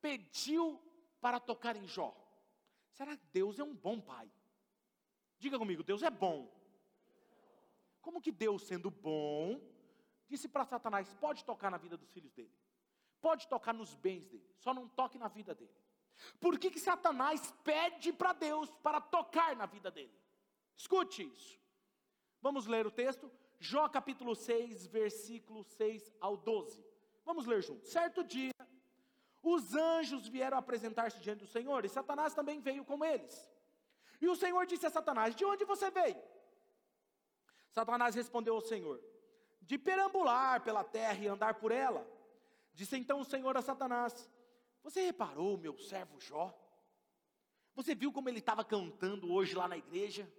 [0.00, 0.80] pediu
[1.20, 2.14] para tocar em Jó?
[2.92, 4.30] Será que Deus é um bom pai?
[5.38, 6.50] Diga comigo, Deus é bom.
[8.00, 9.60] Como que Deus, sendo bom,
[10.28, 12.52] disse para Satanás: pode tocar na vida dos filhos dele,
[13.20, 15.74] pode tocar nos bens dele, só não toque na vida dele.
[16.40, 20.14] Por que, que Satanás pede para Deus para tocar na vida dele?
[20.76, 21.58] Escute isso.
[22.40, 26.84] Vamos ler o texto, Jó capítulo 6, versículo 6 ao 12.
[27.24, 27.90] Vamos ler juntos.
[27.90, 28.52] Certo dia,
[29.42, 33.48] os anjos vieram apresentar-se diante do Senhor, e Satanás também veio com eles.
[34.20, 36.22] E o Senhor disse a Satanás: De onde você veio?
[37.70, 39.02] Satanás respondeu ao Senhor:
[39.62, 42.06] De perambular pela terra e andar por ela.
[42.74, 44.30] Disse então o Senhor a Satanás:
[44.82, 46.54] Você reparou, meu servo Jó?
[47.74, 50.30] Você viu como ele estava cantando hoje lá na igreja?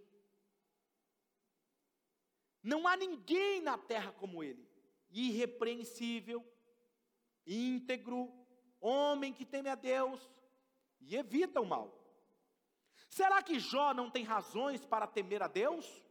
[2.62, 4.68] Não há ninguém na terra como ele,
[5.10, 6.46] irrepreensível,
[7.46, 8.32] íntegro,
[8.80, 10.22] homem que teme a Deus
[11.00, 11.94] e evita o mal.
[13.10, 16.04] Será que Jó não tem razões para temer a Deus?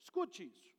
[0.00, 0.74] Escute isso.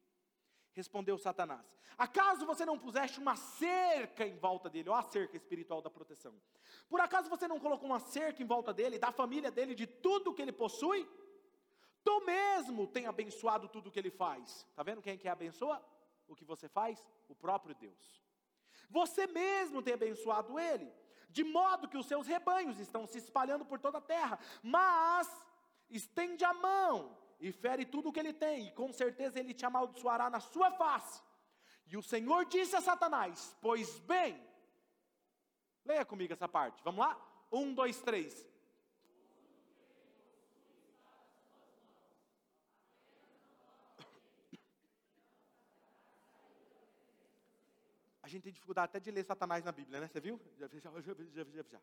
[0.74, 1.66] Respondeu Satanás:
[1.98, 6.34] Acaso você não puseste uma cerca em volta dele, ou a cerca espiritual da proteção?
[6.90, 10.34] Por acaso você não colocou uma cerca em volta dele, da família dele, de tudo
[10.34, 11.08] que ele possui?
[12.04, 14.66] Tu mesmo tem abençoado tudo o que ele faz.
[14.70, 15.84] Está vendo quem é que abençoa?
[16.28, 17.06] O que você faz?
[17.28, 18.22] O próprio Deus.
[18.90, 20.92] Você mesmo tem abençoado ele,
[21.30, 24.40] de modo que os seus rebanhos estão se espalhando por toda a terra.
[24.62, 25.30] Mas
[25.90, 29.66] estende a mão e fere tudo o que ele tem, e com certeza ele te
[29.66, 31.22] amaldiçoará na sua face.
[31.88, 34.42] E o Senhor disse a Satanás: Pois bem,
[35.84, 37.20] leia comigo essa parte, vamos lá?
[37.52, 38.46] Um, dois, três.
[48.32, 50.08] Gente tem dificuldade até de ler Satanás na Bíblia, né?
[50.08, 50.40] Você viu?
[50.58, 51.82] Já, já, já, já.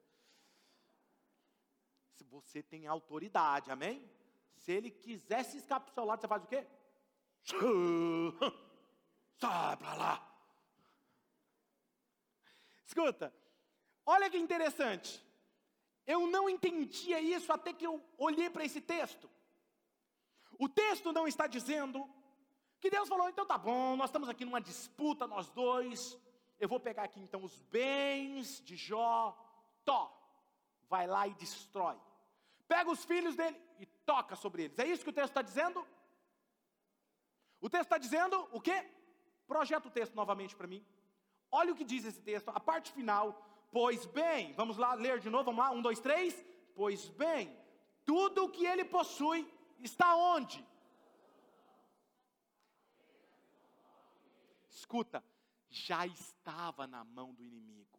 [2.15, 4.11] Se você tem autoridade, amém?
[4.57, 6.67] Se ele quiser se escapar para o seu lado, você faz o quê?
[9.39, 10.25] Sai para lá.
[12.85, 13.33] Escuta,
[14.05, 15.25] olha que interessante.
[16.07, 19.31] Eu não entendia isso até que eu olhei para esse texto.
[20.59, 22.09] O texto não está dizendo
[22.81, 26.19] que Deus falou, então tá bom, nós estamos aqui numa disputa, nós dois,
[26.59, 29.37] eu vou pegar aqui então os bens de Jó,
[29.85, 30.13] Tó,
[30.89, 31.97] vai lá e destrói.
[32.67, 34.79] Pega os filhos dele e toca sobre eles.
[34.79, 35.87] É isso que o texto está dizendo?
[37.61, 38.85] O texto está dizendo o quê?
[39.47, 40.85] Projeta o texto novamente para mim.
[41.51, 43.43] Olha o que diz esse texto, a parte final.
[43.73, 46.45] Pois bem, vamos lá ler de novo, vamos lá, um, dois, três.
[46.75, 47.57] Pois bem,
[48.05, 50.65] tudo o que ele possui está onde?
[54.71, 55.25] Escuta,
[55.71, 57.99] já estava na mão do inimigo.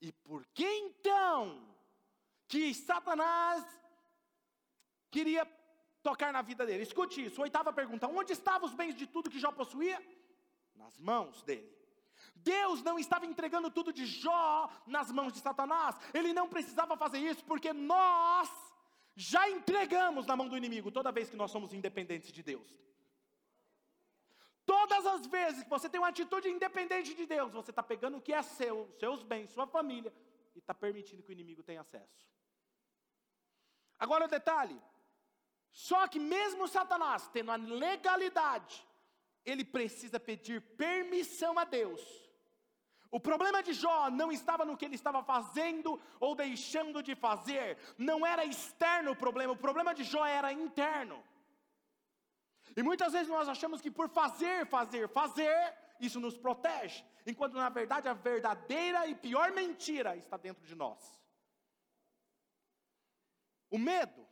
[0.00, 1.66] E por que então
[2.46, 3.64] que Satanás
[5.10, 5.46] queria
[6.02, 6.82] tocar na vida dele?
[6.82, 10.00] Escute isso, oitava pergunta: onde estavam os bens de tudo que Jó possuía?
[10.74, 11.72] Nas mãos dele.
[12.34, 17.18] Deus não estava entregando tudo de Jó nas mãos de Satanás, ele não precisava fazer
[17.18, 18.50] isso, porque nós
[19.16, 22.68] já entregamos na mão do inimigo toda vez que nós somos independentes de Deus.
[24.66, 28.20] Todas as vezes que você tem uma atitude independente de Deus, você está pegando o
[28.20, 30.12] que é seu, seus bens, sua família,
[30.54, 32.26] e está permitindo que o inimigo tenha acesso.
[33.98, 34.80] Agora o detalhe:
[35.70, 38.86] só que mesmo Satanás tendo a legalidade,
[39.44, 42.02] ele precisa pedir permissão a Deus.
[43.10, 47.78] O problema de Jó não estava no que ele estava fazendo ou deixando de fazer,
[47.96, 51.22] não era externo o problema, o problema de Jó era interno.
[52.76, 57.68] E muitas vezes nós achamos que por fazer, fazer, fazer, isso nos protege, enquanto na
[57.68, 60.98] verdade a verdadeira e pior mentira está dentro de nós.
[63.70, 64.24] O medo.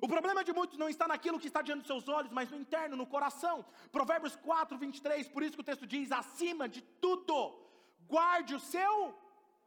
[0.00, 2.56] O problema de muitos não está naquilo que está diante dos seus olhos, mas no
[2.56, 3.64] interno, no coração.
[3.92, 7.60] Provérbios 4, 23, por isso que o texto diz: acima de tudo,
[8.06, 9.14] guarde o seu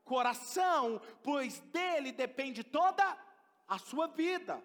[0.03, 3.17] coração, pois dele depende toda
[3.67, 4.63] a sua vida.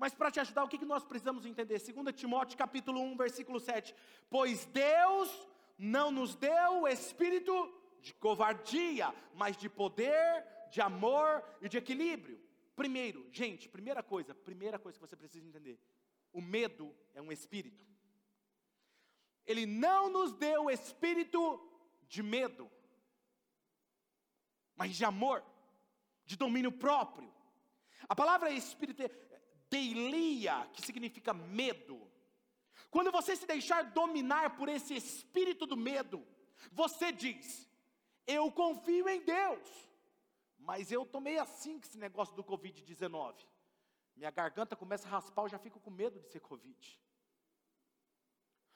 [0.00, 1.78] Mas para te ajudar, o que, que nós precisamos entender?
[1.78, 3.94] 2 Timóteo capítulo 1, versículo 7.
[4.30, 7.52] Pois Deus não nos deu o espírito
[8.00, 12.40] de covardia, mas de poder, de amor e de equilíbrio.
[12.74, 15.78] Primeiro, gente, primeira coisa, primeira coisa que você precisa entender:
[16.32, 17.84] o medo é um espírito.
[19.44, 21.60] Ele não nos deu o espírito
[22.08, 22.70] de medo,
[24.74, 25.44] mas de amor,
[26.24, 27.30] de domínio próprio.
[28.08, 29.02] A palavra espírito
[29.70, 32.10] deilia, que significa medo.
[32.90, 36.26] Quando você se deixar dominar por esse espírito do medo,
[36.72, 37.68] você diz:
[38.26, 39.88] Eu confio em Deus,
[40.58, 43.34] mas eu tomei assim com esse negócio do Covid-19.
[44.16, 47.00] Minha garganta começa a raspar, eu já fico com medo de ser Covid.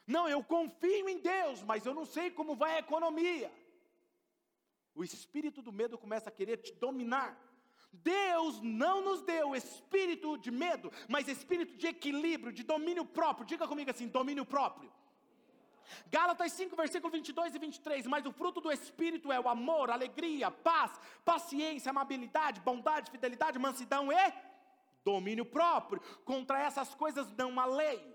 [0.07, 3.51] Não, eu confio em Deus, mas eu não sei como vai a economia.
[4.95, 7.37] O espírito do medo começa a querer te dominar.
[8.03, 13.47] Deus não nos deu espírito de medo, mas espírito de equilíbrio, de domínio próprio.
[13.47, 14.91] Diga comigo assim: domínio próprio.
[16.11, 18.07] Gálatas 5, versículo 22 e 23.
[18.07, 20.93] Mas o fruto do Espírito é o amor, alegria, paz,
[21.25, 24.33] paciência, amabilidade, bondade, fidelidade, mansidão e
[25.05, 26.01] domínio próprio.
[26.25, 28.15] Contra essas coisas não há lei.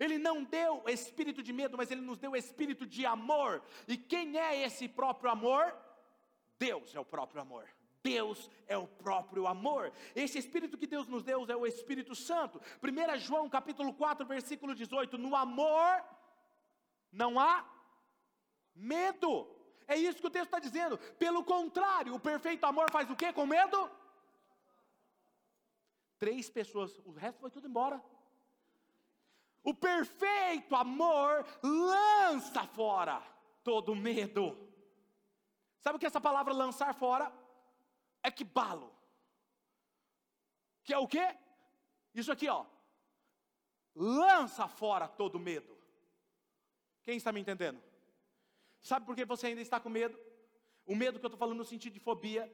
[0.00, 3.62] Ele não deu espírito de medo, mas ele nos deu espírito de amor.
[3.86, 5.74] E quem é esse próprio amor?
[6.58, 7.68] Deus é o próprio amor.
[8.04, 9.90] Deus é o próprio amor.
[10.14, 12.60] Esse Espírito que Deus nos deu é o Espírito Santo.
[12.82, 16.04] 1 João capítulo 4, versículo 18: No amor
[17.10, 17.64] não há
[18.74, 19.48] medo.
[19.88, 20.98] É isso que o texto está dizendo.
[21.18, 23.90] Pelo contrário, o perfeito amor faz o que com medo?
[26.18, 28.02] Três pessoas, o resto foi tudo embora.
[29.62, 33.22] O perfeito amor lança fora
[33.62, 34.58] todo medo.
[35.80, 37.32] Sabe o que essa palavra lançar fora?
[38.24, 38.92] Equibalo.
[40.82, 41.36] Que é o quê?
[42.14, 42.66] Isso aqui, ó.
[43.94, 45.76] Lança fora todo medo.
[47.02, 47.82] Quem está me entendendo?
[48.80, 50.18] Sabe por que você ainda está com medo?
[50.84, 52.52] O medo que eu estou falando no sentido de fobia,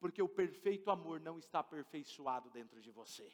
[0.00, 3.30] porque o perfeito amor não está aperfeiçoado dentro de você.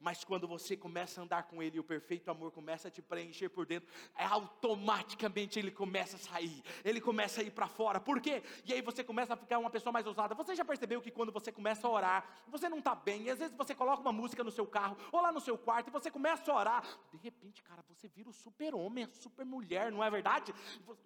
[0.00, 3.48] Mas quando você começa a andar com Ele, o perfeito amor começa a te preencher
[3.48, 8.00] por dentro, é automaticamente ele começa a sair, ele começa a ir para fora.
[8.00, 8.42] Por quê?
[8.64, 10.34] E aí você começa a ficar uma pessoa mais ousada.
[10.34, 13.38] Você já percebeu que quando você começa a orar, você não está bem, e às
[13.38, 16.10] vezes você coloca uma música no seu carro, ou lá no seu quarto, e você
[16.10, 16.84] começa a orar.
[17.10, 20.54] De repente, cara, você vira o super-homem, a super-mulher, não é verdade?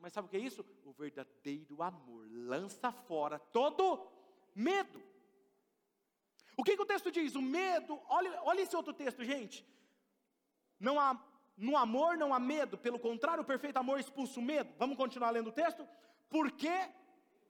[0.00, 0.64] Mas sabe o que é isso?
[0.84, 4.06] O verdadeiro amor lança fora todo
[4.54, 5.11] medo.
[6.56, 7.34] O que, que o texto diz?
[7.34, 9.66] O medo, olha, olha esse outro texto, gente.
[10.78, 11.18] Não há,
[11.56, 14.72] no amor não há medo, pelo contrário, o perfeito amor expulsa o medo.
[14.78, 15.86] Vamos continuar lendo o texto?
[16.28, 16.72] Porque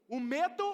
[0.09, 0.65] o medo.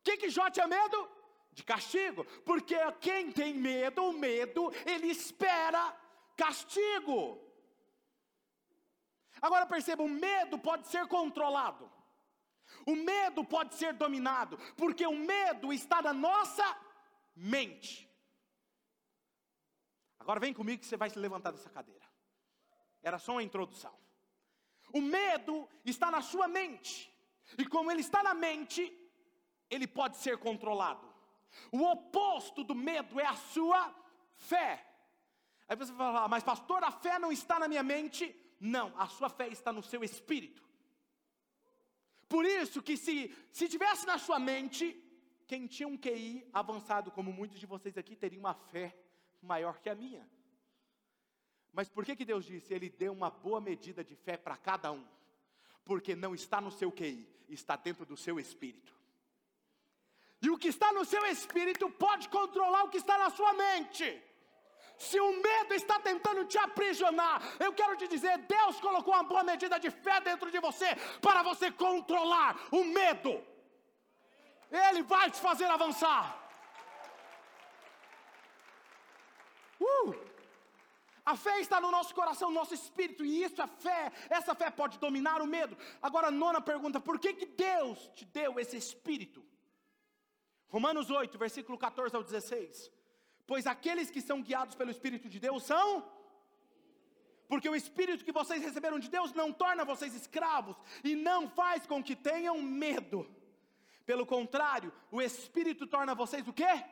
[0.00, 1.08] O que, que Jó tinha medo?
[1.52, 2.24] De castigo.
[2.44, 5.96] Porque quem tem medo, o medo, ele espera
[6.36, 7.45] castigo.
[9.40, 11.90] Agora perceba: o medo pode ser controlado,
[12.86, 16.64] o medo pode ser dominado, porque o medo está na nossa
[17.34, 18.10] mente.
[20.18, 22.04] Agora vem comigo que você vai se levantar dessa cadeira.
[23.02, 23.94] Era só uma introdução.
[24.92, 27.12] O medo está na sua mente,
[27.58, 28.92] e como ele está na mente,
[29.70, 31.06] ele pode ser controlado.
[31.70, 33.94] O oposto do medo é a sua
[34.34, 34.84] fé.
[35.68, 38.34] Aí você vai falar, mas pastor, a fé não está na minha mente?
[38.58, 40.62] Não, a sua fé está no seu espírito.
[42.28, 45.00] Por isso que se, se tivesse na sua mente,
[45.46, 48.96] quem tinha um QI avançado, como muitos de vocês aqui, teria uma fé
[49.40, 50.28] maior que a minha.
[51.72, 52.72] Mas por que, que Deus disse?
[52.72, 55.06] Ele deu uma boa medida de fé para cada um.
[55.84, 58.96] Porque não está no seu QI, está dentro do seu espírito.
[60.42, 64.22] E o que está no seu espírito pode controlar o que está na sua mente.
[64.98, 69.44] Se o medo está tentando te aprisionar, eu quero te dizer: Deus colocou uma boa
[69.44, 73.44] medida de fé dentro de você para você controlar o medo.
[74.70, 76.42] Ele vai te fazer avançar.
[79.80, 80.14] Uh!
[81.26, 84.12] A fé está no nosso coração, no nosso espírito, e isso é fé.
[84.30, 85.76] Essa fé pode dominar o medo.
[86.00, 89.44] Agora, nona pergunta: por que, que Deus te deu esse espírito?
[90.68, 92.95] Romanos 8, versículo 14 ao 16.
[93.46, 96.04] Pois aqueles que são guiados pelo Espírito de Deus são.
[97.48, 101.86] Porque o Espírito que vocês receberam de Deus não torna vocês escravos e não faz
[101.86, 103.28] com que tenham medo.
[104.04, 106.84] Pelo contrário, o Espírito torna vocês o quê?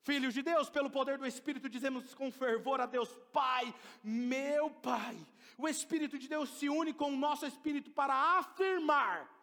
[0.00, 5.16] Filhos de Deus, pelo poder do Espírito, dizemos com fervor a Deus, Pai, meu Pai.
[5.56, 9.37] O Espírito de Deus se une com o nosso Espírito para afirmar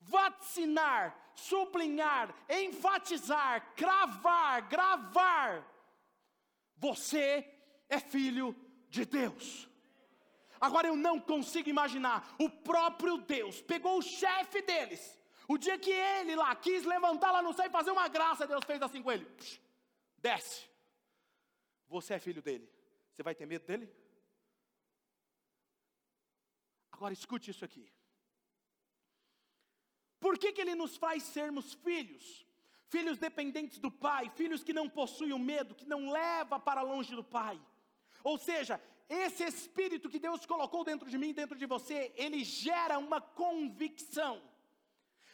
[0.00, 5.64] vaticinar, sublinhar, enfatizar, cravar, gravar.
[6.76, 7.48] Você
[7.88, 8.54] é filho
[8.88, 9.68] de Deus.
[10.60, 15.90] Agora eu não consigo imaginar, o próprio Deus pegou o chefe deles, o dia que
[15.90, 19.12] ele lá quis levantar lá no céu e fazer uma graça, Deus fez assim com
[19.12, 19.26] ele:
[20.18, 20.66] desce,
[21.86, 22.68] você é filho dele,
[23.12, 23.92] você vai ter medo dele?
[26.90, 27.92] Agora escute isso aqui.
[30.26, 32.44] Por que, que Ele nos faz sermos filhos?
[32.88, 37.14] Filhos dependentes do Pai, filhos que não possuem o medo, que não leva para longe
[37.14, 37.56] do Pai.
[38.24, 42.98] Ou seja, esse Espírito que Deus colocou dentro de mim, dentro de você, ele gera
[42.98, 44.42] uma convicção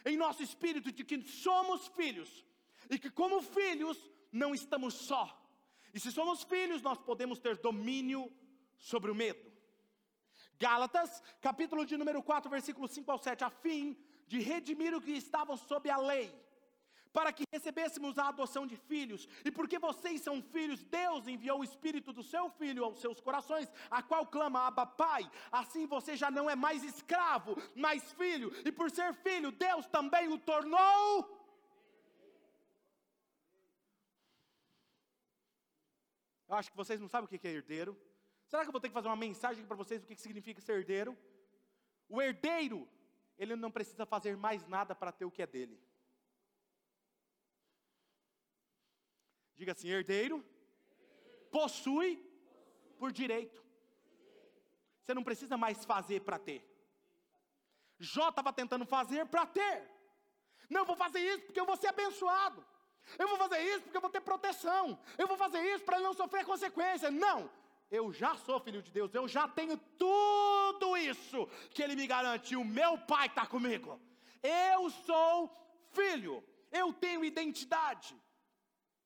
[0.04, 2.44] em nosso espírito de que somos filhos
[2.90, 3.96] e que, como filhos,
[4.30, 5.24] não estamos só.
[5.94, 8.30] E se somos filhos, nós podemos ter domínio
[8.76, 9.50] sobre o medo.
[10.58, 13.96] Gálatas, capítulo de número 4, versículo 5 ao 7, a fim
[14.32, 16.28] de redimir o que estavam sob a lei,
[17.16, 21.66] para que recebêssemos a adoção de filhos, e porque vocês são filhos, Deus enviou o
[21.70, 25.22] Espírito do seu Filho aos seus corações, a qual clama Abba Pai,
[25.60, 27.52] assim você já não é mais escravo,
[27.84, 31.10] mas filho, e por ser filho, Deus também o tornou.
[36.48, 37.92] Eu acho que vocês não sabem o que é herdeiro.
[38.46, 40.74] Será que eu vou ter que fazer uma mensagem para vocês do que significa ser
[40.80, 41.12] herdeiro?
[42.08, 42.80] O herdeiro
[43.42, 45.76] ele não precisa fazer mais nada para ter o que é dele.
[49.56, 50.44] Diga assim: herdeiro
[51.50, 52.10] possui
[52.98, 53.60] por direito.
[55.00, 56.60] Você não precisa mais fazer para ter.
[57.98, 59.90] Jó estava tentando fazer para ter.
[60.70, 62.64] Não, vou fazer isso porque eu vou ser abençoado.
[63.18, 64.98] Eu vou fazer isso porque eu vou ter proteção.
[65.18, 67.12] Eu vou fazer isso para não sofrer consequências.
[67.12, 67.50] Não,
[67.92, 72.56] eu já sou filho de Deus, eu já tenho tudo isso que Ele me garante,
[72.56, 74.00] o meu Pai está comigo.
[74.42, 75.54] Eu sou
[75.90, 78.16] filho, eu tenho identidade.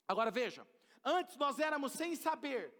[0.06, 0.64] Agora veja,
[1.04, 2.72] antes nós éramos sem saber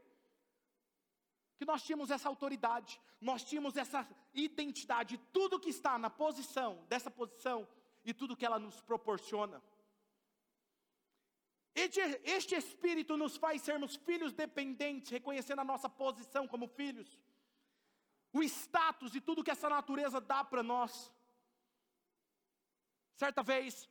[1.57, 7.11] que nós tínhamos essa autoridade, nós tínhamos essa identidade, tudo que está na posição, dessa
[7.11, 7.67] posição,
[8.05, 9.61] e tudo que ela nos proporciona.
[11.77, 17.21] Este, este Espírito nos faz sermos filhos dependentes, reconhecendo a nossa posição como filhos,
[18.33, 21.13] o status e tudo que essa natureza dá para nós.
[23.15, 23.87] Certa vez,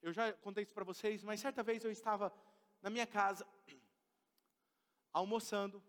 [0.00, 2.34] eu já contei isso para vocês, mas certa vez eu estava
[2.80, 3.46] na minha casa,
[5.12, 5.84] almoçando.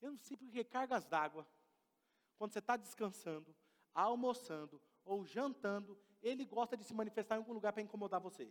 [0.00, 1.46] Eu não sei porque cargas d'água,
[2.38, 3.54] quando você está descansando,
[3.92, 8.50] almoçando ou jantando, ele gosta de se manifestar em algum lugar para incomodar você.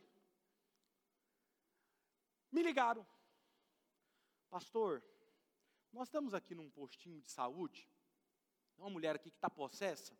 [2.51, 3.05] Me ligaram.
[4.49, 5.03] Pastor,
[5.91, 7.87] nós estamos aqui num postinho de saúde.
[8.77, 10.17] Uma mulher aqui que está possessa.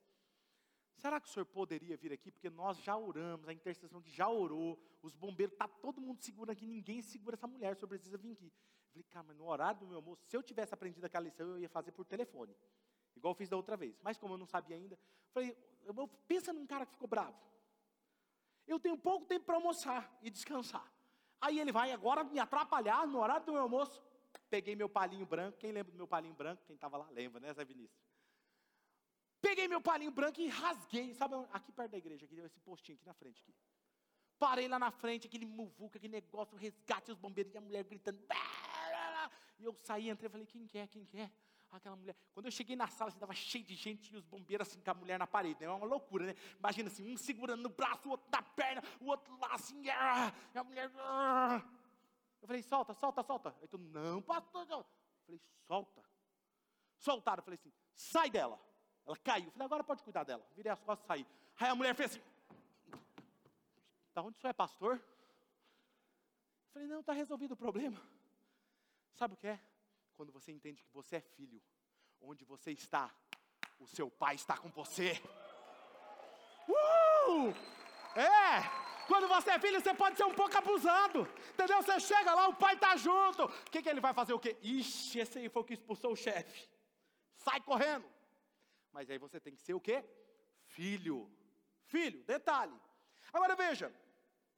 [0.98, 2.30] Será que o senhor poderia vir aqui?
[2.30, 6.52] Porque nós já oramos, a intercessão que já orou, os bombeiros, está todo mundo seguro
[6.52, 8.48] aqui, ninguém segura essa mulher, o senhor precisa vir aqui.
[8.48, 11.48] Eu falei, cara, mas no horário do meu almoço, se eu tivesse aprendido aquela lição,
[11.48, 12.54] eu ia fazer por telefone.
[13.16, 13.98] Igual eu fiz da outra vez.
[14.02, 15.00] Mas como eu não sabia ainda,
[15.32, 15.56] falei,
[16.28, 17.40] pensa num cara que ficou bravo.
[18.68, 20.92] Eu tenho pouco tempo para almoçar e descansar.
[21.42, 24.02] Aí ele vai agora me atrapalhar no horário do meu almoço.
[24.50, 25.58] Peguei meu palinho branco.
[25.58, 26.64] Quem lembra do meu palinho branco?
[26.66, 28.00] Quem estava lá lembra, né, Zé Vinícius?
[29.42, 33.06] Peguei meu palinho branco e rasguei, sabe, aqui perto da igreja, aqui, esse postinho aqui
[33.06, 33.42] na frente.
[33.42, 33.56] Aqui.
[34.38, 38.20] Parei lá na frente, aquele muvuca, aquele negócio, resgate, os bombeiros e a mulher gritando.
[39.58, 41.32] E eu saí, entrei e falei, quem quer, quem quer?
[41.72, 42.16] Aquela mulher.
[42.34, 44.90] Quando eu cheguei na sala, estava assim, cheio de gente e os bombeiros assim com
[44.90, 45.60] a mulher na parede.
[45.60, 45.68] Né?
[45.68, 46.36] É uma loucura, né?
[46.58, 50.34] Imagina assim, um segurando no braço, o outro na perna, o outro lá assim, ah,
[50.54, 50.92] e a mulher.
[50.96, 51.62] Ah.
[52.42, 53.56] Eu falei, solta, solta, solta.
[53.62, 54.68] Aí tu, não, pastor.
[54.70, 54.86] Eu
[55.26, 56.04] falei, solta.
[56.98, 58.60] Soltaram, eu falei assim, sai dela.
[59.06, 59.46] Ela caiu.
[59.46, 60.46] Eu falei, agora pode cuidar dela.
[60.56, 61.28] Virei as costas e saí.
[61.60, 62.22] Aí a mulher fez assim.
[64.14, 64.96] Da onde senhor é pastor?
[64.96, 68.02] Eu falei, não, está resolvido o problema.
[69.14, 69.60] Sabe o que é?
[70.20, 71.62] Quando você entende que você é filho,
[72.20, 73.10] onde você está,
[73.80, 75.14] o seu pai está com você.
[76.68, 77.54] Uh!
[78.20, 79.08] É!
[79.08, 81.22] Quando você é filho, você pode ser um pouco abusado.
[81.54, 81.82] Entendeu?
[81.82, 83.46] Você chega lá, o pai está junto.
[83.46, 84.34] O que, que ele vai fazer?
[84.34, 84.58] O quê?
[84.62, 86.68] Ixi, esse aí foi o que expulsou o chefe.
[87.38, 88.06] Sai correndo.
[88.92, 90.04] Mas aí você tem que ser o quê?
[90.66, 91.32] Filho.
[91.86, 92.78] Filho, detalhe.
[93.32, 93.90] Agora veja,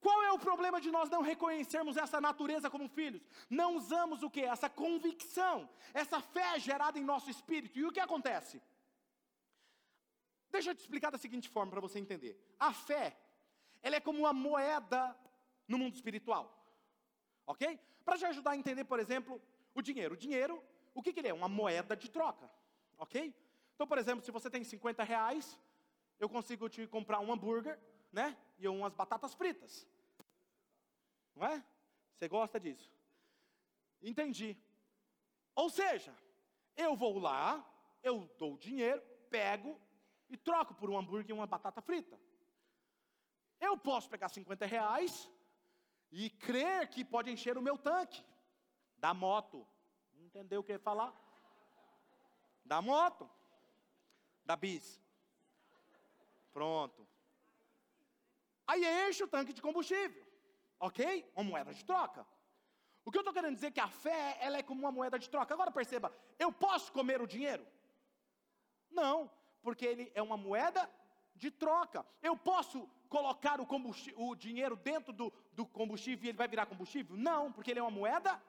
[0.02, 3.22] qual é o problema de nós não reconhecermos essa natureza como filhos?
[3.48, 4.42] Não usamos o que?
[4.42, 7.78] Essa convicção, essa fé gerada em nosso espírito.
[7.78, 8.60] E o que acontece?
[10.50, 12.36] Deixa eu te explicar da seguinte forma para você entender.
[12.60, 13.16] A fé,
[13.84, 15.16] ela é como uma moeda
[15.68, 16.52] no mundo espiritual.
[17.46, 17.80] Ok?
[18.04, 19.40] Para te ajudar a entender, por exemplo,
[19.76, 20.16] o dinheiro.
[20.16, 20.64] O dinheiro,
[20.96, 21.34] o que, que ele é?
[21.34, 22.50] Uma moeda de troca.
[22.98, 23.34] Ok?
[23.76, 25.60] Então, por exemplo, se você tem 50 reais,
[26.20, 27.80] eu consigo te comprar um hambúrguer,
[28.12, 28.36] né?
[28.58, 29.88] E umas batatas fritas.
[31.42, 31.66] Não é?
[32.14, 32.88] Você gosta disso?
[34.00, 34.56] Entendi.
[35.56, 36.16] Ou seja,
[36.78, 37.68] eu vou lá,
[38.04, 39.76] eu dou o dinheiro, pego
[40.30, 42.20] e troco por um hambúrguer e uma batata frita.
[43.60, 45.28] Eu posso pegar 50 reais
[46.12, 48.24] e crer que pode encher o meu tanque
[48.98, 49.68] da moto.
[50.20, 51.12] Entendeu o que eu ia falar?
[52.64, 53.28] Da moto
[54.46, 55.02] da bis.
[56.54, 57.08] Pronto.
[58.68, 60.21] Aí enche o tanque de combustível.
[60.82, 61.32] Ok?
[61.36, 62.26] Uma moeda de troca.
[63.06, 65.18] O que eu estou querendo dizer é que a fé, ela é como uma moeda
[65.18, 65.54] de troca.
[65.54, 67.66] Agora perceba, eu posso comer o dinheiro?
[68.90, 69.30] Não,
[69.62, 70.90] porque ele é uma moeda
[71.36, 72.04] de troca.
[72.22, 73.68] Eu posso colocar o,
[74.18, 77.16] o dinheiro dentro do, do combustível e ele vai virar combustível?
[77.16, 78.42] Não, porque ele é uma moeda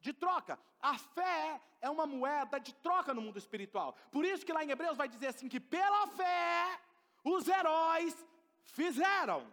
[0.00, 0.58] de troca.
[0.80, 3.96] A fé é uma moeda de troca no mundo espiritual.
[4.12, 6.78] Por isso que lá em Hebreus vai dizer assim que pela fé
[7.24, 8.14] os heróis
[8.62, 9.46] fizeram.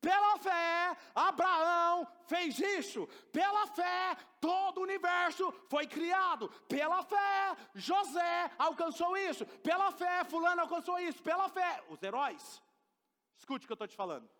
[0.00, 3.06] Pela fé, Abraão fez isso.
[3.32, 6.48] Pela fé, todo o universo foi criado.
[6.68, 9.44] Pela fé, José alcançou isso.
[9.58, 11.20] Pela fé, Fulano alcançou isso.
[11.22, 12.62] Pela fé, os heróis.
[13.36, 14.30] Escute o que eu estou te falando.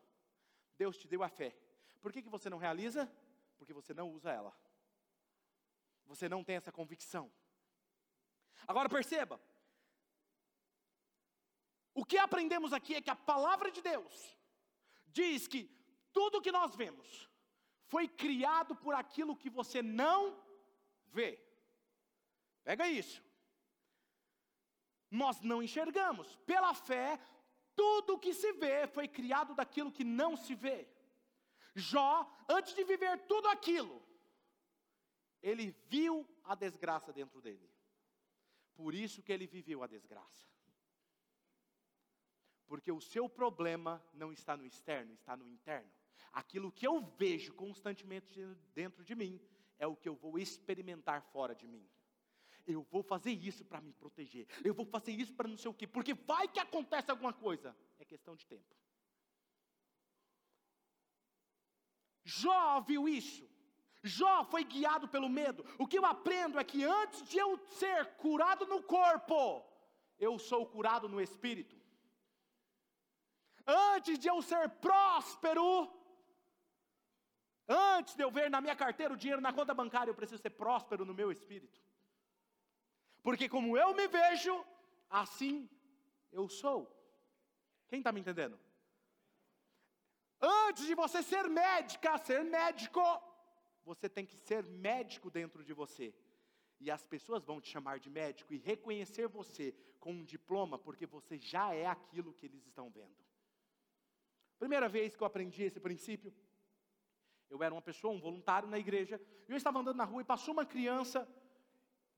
[0.76, 1.56] Deus te deu a fé.
[2.00, 3.10] Por que, que você não realiza?
[3.56, 4.54] Porque você não usa ela.
[6.06, 7.30] Você não tem essa convicção.
[8.66, 9.40] Agora perceba.
[11.92, 14.37] O que aprendemos aqui é que a palavra de Deus
[15.12, 15.70] diz que
[16.12, 17.28] tudo que nós vemos
[17.86, 20.42] foi criado por aquilo que você não
[21.06, 21.40] vê.
[22.62, 23.22] Pega isso.
[25.10, 26.36] Nós não enxergamos.
[26.44, 27.18] Pela fé,
[27.74, 30.86] tudo que se vê foi criado daquilo que não se vê.
[31.74, 34.02] Jó, antes de viver tudo aquilo,
[35.40, 37.70] ele viu a desgraça dentro dele.
[38.74, 40.46] Por isso que ele viveu a desgraça.
[42.68, 45.90] Porque o seu problema não está no externo, está no interno.
[46.30, 48.38] Aquilo que eu vejo constantemente
[48.74, 49.40] dentro de mim
[49.78, 51.88] é o que eu vou experimentar fora de mim.
[52.66, 54.46] Eu vou fazer isso para me proteger.
[54.62, 55.86] Eu vou fazer isso para não sei o quê.
[55.86, 57.74] Porque vai que acontece alguma coisa.
[57.98, 58.76] É questão de tempo.
[62.22, 63.48] Jó viu isso.
[64.02, 65.64] Jó foi guiado pelo medo.
[65.78, 69.64] O que eu aprendo é que antes de eu ser curado no corpo,
[70.18, 71.77] eu sou curado no espírito.
[73.68, 75.92] Antes de eu ser próspero,
[77.68, 80.50] antes de eu ver na minha carteira o dinheiro na conta bancária, eu preciso ser
[80.50, 81.78] próspero no meu espírito.
[83.22, 84.64] Porque como eu me vejo,
[85.10, 85.68] assim
[86.32, 86.90] eu sou.
[87.88, 88.58] Quem está me entendendo?
[90.40, 93.02] Antes de você ser médica, ser médico,
[93.84, 96.14] você tem que ser médico dentro de você.
[96.80, 101.04] E as pessoas vão te chamar de médico e reconhecer você com um diploma, porque
[101.04, 103.27] você já é aquilo que eles estão vendo.
[104.58, 106.32] Primeira vez que eu aprendi esse princípio,
[107.50, 110.24] Eu era uma pessoa, um voluntário na igreja, e eu estava andando na rua e
[110.24, 111.26] passou uma criança,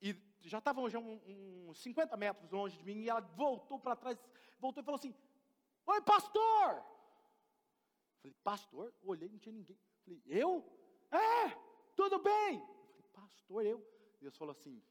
[0.02, 3.94] e já estavam já uns um, 50 metros longe de mim, e ela voltou para
[3.94, 4.18] trás,
[4.58, 5.14] voltou e falou assim:
[5.86, 6.82] Oi, pastor!
[8.20, 8.92] Falei, pastor?
[9.02, 9.78] Olhei, não tinha ninguém.
[10.04, 10.64] Falei, eu?
[11.10, 11.56] É,
[11.94, 12.58] tudo bem.
[12.58, 13.86] Falei, pastor, eu.
[14.20, 14.82] Deus falou assim: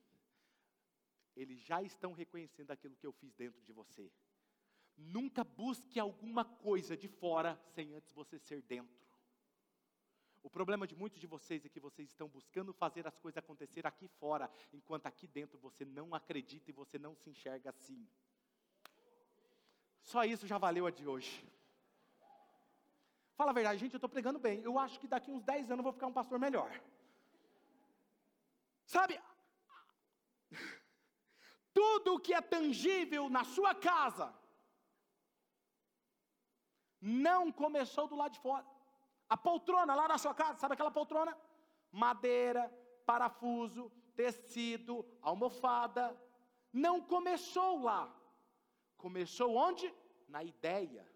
[1.36, 4.12] eles já estão reconhecendo aquilo que eu fiz dentro de você.
[5.00, 9.00] Nunca busque alguma coisa de fora sem antes você ser dentro.
[10.44, 13.88] O problema de muitos de vocês é que vocês estão buscando fazer as coisas acontecer
[13.88, 18.06] aqui fora, enquanto aqui dentro você não acredita e você não se enxerga assim.
[20.04, 21.48] Só isso já valeu a de hoje.
[23.36, 24.62] Fala a verdade, gente, eu estou pregando bem.
[24.62, 26.70] Eu acho que daqui uns 10 anos eu vou ficar um pastor melhor.
[28.86, 29.18] Sabe,
[31.74, 34.34] tudo que é tangível na sua casa
[37.02, 38.66] não começou do lado de fora.
[39.30, 41.38] A poltrona lá na sua casa, sabe aquela poltrona?
[41.92, 42.70] Madeira,
[43.06, 46.16] parafuso, tecido, almofada.
[46.74, 48.14] Não começou lá.
[48.98, 49.94] Começou onde?
[50.28, 51.08] Na ideia.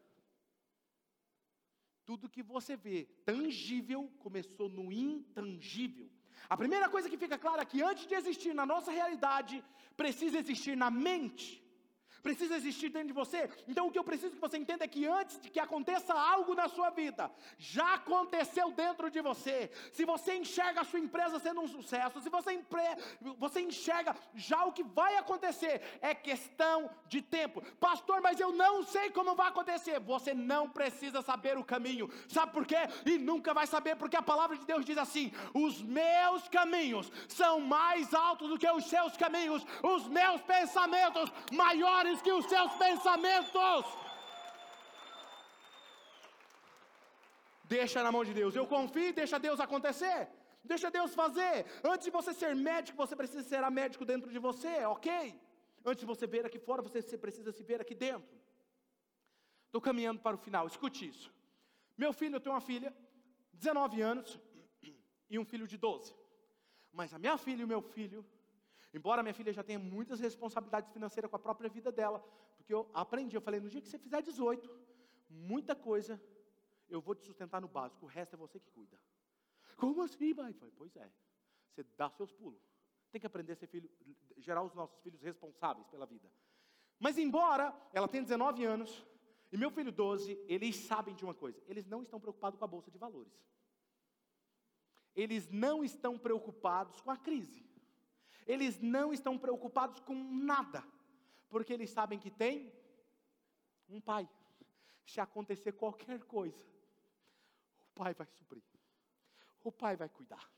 [2.05, 6.09] Tudo que você vê tangível começou no intangível.
[6.49, 9.63] A primeira coisa que fica clara é que antes de existir na nossa realidade,
[9.95, 11.62] precisa existir na mente
[12.23, 13.49] precisa existir dentro de você.
[13.67, 16.55] Então o que eu preciso que você entenda é que antes de que aconteça algo
[16.55, 19.69] na sua vida, já aconteceu dentro de você.
[19.91, 22.81] Se você enxerga a sua empresa sendo um sucesso, se você, empre...
[23.37, 27.61] você enxerga já o que vai acontecer, é questão de tempo.
[27.79, 29.99] Pastor, mas eu não sei como vai acontecer.
[29.99, 32.09] Você não precisa saber o caminho.
[32.29, 32.77] Sabe por quê?
[33.05, 37.59] E nunca vai saber, porque a palavra de Deus diz assim: os meus caminhos são
[37.59, 43.85] mais altos do que os seus caminhos, os meus pensamentos maiores que os seus pensamentos.
[47.63, 48.55] Deixa na mão de Deus.
[48.55, 50.29] Eu confio e deixa Deus acontecer.
[50.63, 51.65] Deixa Deus fazer.
[51.83, 55.39] Antes de você ser médico, você precisa ser médico dentro de você, ok?
[55.85, 58.37] Antes de você ver aqui fora, você precisa se ver aqui dentro.
[59.65, 61.33] Estou caminhando para o final, escute isso.
[61.97, 62.95] Meu filho, eu tenho uma filha,
[63.53, 64.39] 19 anos,
[65.29, 66.15] e um filho de 12.
[66.91, 68.25] Mas a minha filha e o meu filho
[68.93, 72.19] Embora minha filha já tenha muitas responsabilidades financeiras com a própria vida dela,
[72.57, 74.69] porque eu aprendi, eu falei, no dia que você fizer 18,
[75.29, 76.21] muita coisa
[76.87, 78.99] eu vou te sustentar no básico, o resto é você que cuida.
[79.77, 80.55] Como assim, pai?
[80.77, 81.11] Pois é,
[81.69, 82.61] você dá seus pulos.
[83.11, 83.89] Tem que aprender a ser filho,
[84.37, 86.29] gerar os nossos filhos responsáveis pela vida.
[86.99, 89.05] Mas embora ela tenha 19 anos,
[89.51, 92.67] e meu filho 12, eles sabem de uma coisa, eles não estão preocupados com a
[92.67, 93.33] bolsa de valores.
[95.15, 97.63] Eles não estão preocupados com a crise.
[98.45, 100.83] Eles não estão preocupados com nada,
[101.49, 102.73] porque eles sabem que tem
[103.89, 104.29] um pai.
[105.05, 106.63] Se acontecer qualquer coisa,
[107.81, 108.63] o pai vai suprir,
[109.63, 110.49] o pai vai cuidar,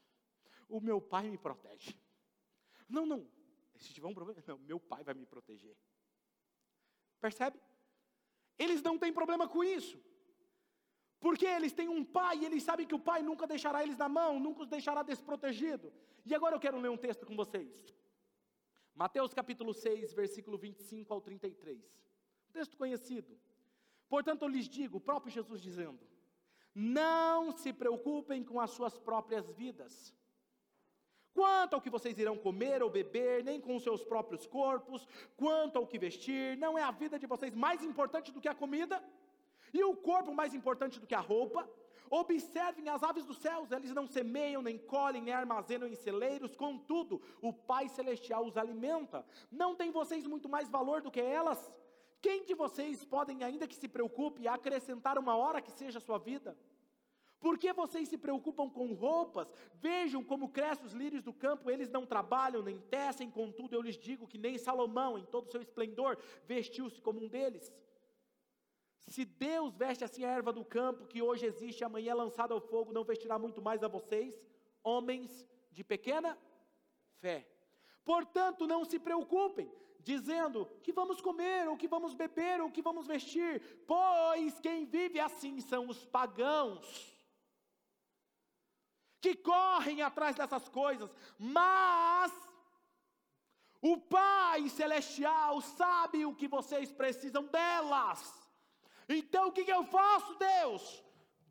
[0.69, 1.97] o meu pai me protege.
[2.87, 3.27] Não, não,
[3.77, 5.75] se tiver um problema, não, meu pai vai me proteger.
[7.19, 7.59] Percebe?
[8.57, 9.99] Eles não têm problema com isso.
[11.19, 14.07] Porque eles têm um pai e eles sabem que o pai nunca deixará eles na
[14.07, 15.91] mão, nunca os deixará desprotegido.
[16.25, 17.93] E agora eu quero ler um texto com vocês.
[18.95, 21.79] Mateus capítulo 6, versículo 25 ao 33.
[22.49, 23.37] Um texto conhecido.
[24.09, 25.99] Portanto, eu lhes digo, o próprio Jesus dizendo:
[26.73, 30.13] Não se preocupem com as suas próprias vidas.
[31.33, 35.05] Quanto ao que vocês irão comer ou beber, nem com os seus próprios corpos,
[35.35, 38.55] quanto ao que vestir, não é a vida de vocês mais importante do que a
[38.55, 39.03] comida?
[39.73, 41.69] E o corpo mais importante do que a roupa?
[42.09, 47.21] Observem as aves dos céus, eles não semeiam, nem colhem, nem armazenam em celeiros, contudo,
[47.41, 49.25] o Pai Celestial os alimenta.
[49.51, 51.71] Não tem vocês muito mais valor do que elas?
[52.21, 56.17] Quem de vocês podem, ainda que se preocupe, acrescentar uma hora que seja a sua
[56.17, 56.57] vida?
[57.39, 59.47] Por que vocês se preocupam com roupas?
[59.75, 63.97] Vejam como crescem os lírios do campo, eles não trabalham nem tecem, contudo eu lhes
[63.97, 67.71] digo que nem Salomão, em todo o seu esplendor, vestiu-se como um deles.
[69.07, 72.59] Se Deus veste assim a erva do campo, que hoje existe, amanhã é lançada ao
[72.59, 74.39] fogo, não vestirá muito mais a vocês,
[74.83, 76.37] homens de pequena
[77.17, 77.47] fé.
[78.03, 83.05] Portanto, não se preocupem, dizendo que vamos comer, ou que vamos beber, ou que vamos
[83.07, 87.15] vestir, pois quem vive assim são os pagãos,
[89.21, 92.31] que correm atrás dessas coisas, mas
[93.81, 98.44] o Pai Celestial sabe o que vocês precisam delas.
[99.07, 101.03] Então o que, que eu faço, Deus?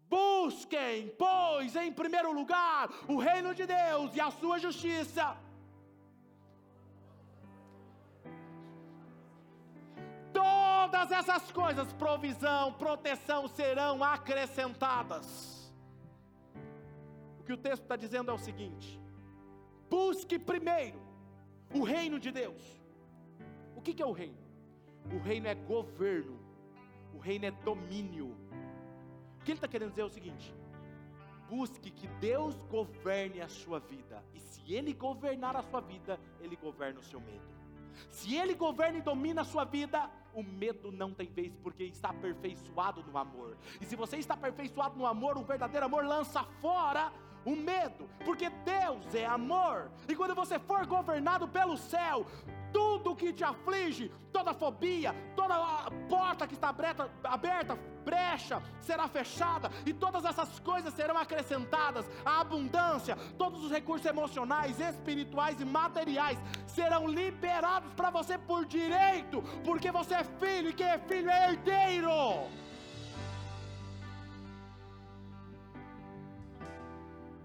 [0.08, 5.36] Busquem, pois, em primeiro lugar, o reino de Deus e a sua justiça.
[10.32, 15.72] Todas essas coisas, provisão, proteção, serão acrescentadas.
[17.40, 19.00] O que o texto está dizendo é o seguinte:
[19.88, 21.00] busque primeiro
[21.72, 22.62] o reino de Deus.
[23.76, 24.38] O que, que é o reino?
[25.12, 26.38] O reino é governo,
[27.14, 28.36] o reino é domínio.
[29.40, 30.54] O que ele está querendo dizer é o seguinte:
[31.48, 36.56] busque que Deus governe a sua vida, e se Ele governar a sua vida, Ele
[36.56, 37.54] governa o seu medo.
[38.10, 42.10] Se Ele governa e domina a sua vida, o medo não tem vez, porque está
[42.10, 43.56] aperfeiçoado no amor.
[43.80, 47.12] E se você está aperfeiçoado no amor, o verdadeiro amor lança fora
[47.44, 49.90] o medo, porque Deus é amor.
[50.08, 52.26] E quando você for governado pelo céu,
[52.74, 55.56] tudo que te aflige, toda fobia, toda
[56.08, 62.04] porta que está aberta, aberta, brecha, será fechada, e todas essas coisas serão acrescentadas.
[62.24, 69.40] A abundância, todos os recursos emocionais, espirituais e materiais serão liberados para você por direito,
[69.64, 72.10] porque você é filho, e quem é filho é herdeiro.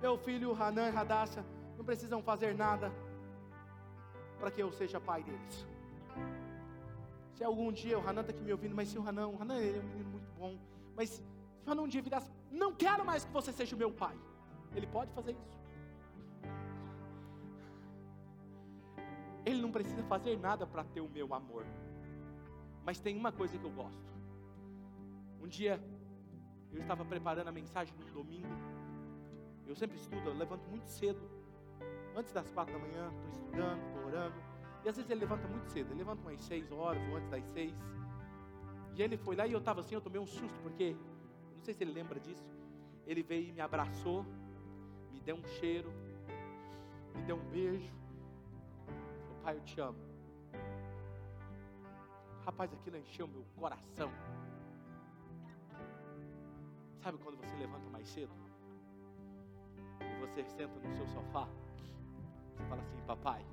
[0.02, 1.46] Meu filho Hanan e Radassa
[1.78, 2.92] não precisam fazer nada
[4.40, 5.68] para que eu seja pai deles.
[7.34, 9.60] Se algum dia o Hanan está aqui me ouvindo, mas se o Hanan, o Hanan
[9.60, 10.58] é um menino muito bom,
[10.96, 11.22] mas se
[11.66, 14.18] o Hanan um dia virasse, não quero mais que você seja o meu pai,
[14.76, 15.60] ele pode fazer isso.
[19.46, 21.66] Ele não precisa fazer nada para ter o meu amor.
[22.86, 24.14] Mas tem uma coisa que eu gosto.
[25.42, 25.82] Um dia
[26.72, 28.48] eu estava preparando a mensagem no domingo.
[29.66, 31.39] Eu sempre estudo, eu levanto muito cedo
[32.20, 34.36] antes das quatro da manhã, estou estudando, estou orando.
[34.84, 37.46] E às vezes ele levanta muito cedo, ele levanta umas seis horas ou antes das
[37.48, 37.74] seis.
[38.96, 40.96] E ele foi lá e eu estava assim, eu tomei um susto, porque,
[41.56, 42.46] não sei se ele lembra disso.
[43.08, 44.26] Ele veio e me abraçou,
[45.12, 45.92] me deu um cheiro,
[47.16, 47.94] me deu um beijo.
[48.86, 49.98] Falou, pai, eu te amo.
[52.46, 54.12] Rapaz, aquilo encheu meu coração.
[57.02, 58.34] Sabe quando você levanta mais cedo?
[60.02, 61.48] E você senta no seu sofá?
[62.60, 63.46] Você fala assim, papai,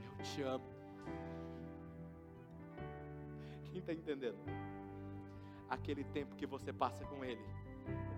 [0.00, 0.64] eu te amo.
[3.70, 4.38] Quem está entendendo?
[5.70, 7.40] Aquele tempo que você passa com ele,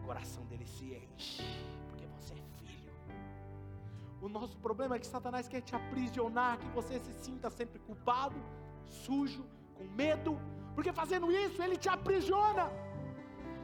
[0.00, 1.42] o coração dele se enche,
[1.90, 2.90] porque você é filho.
[4.22, 8.36] O nosso problema é que Satanás quer te aprisionar, que você se sinta sempre culpado,
[8.86, 10.40] sujo, com medo,
[10.74, 12.70] porque fazendo isso ele te aprisiona.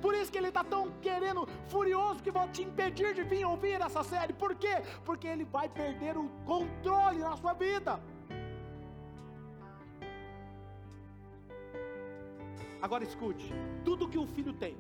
[0.01, 3.81] Por isso que ele está tão querendo, furioso, que vai te impedir de vir ouvir
[3.81, 4.33] essa série.
[4.33, 4.83] Por quê?
[5.05, 8.01] Porque ele vai perder o controle na sua vida.
[12.81, 13.53] Agora escute:
[13.85, 14.77] tudo que o filho tem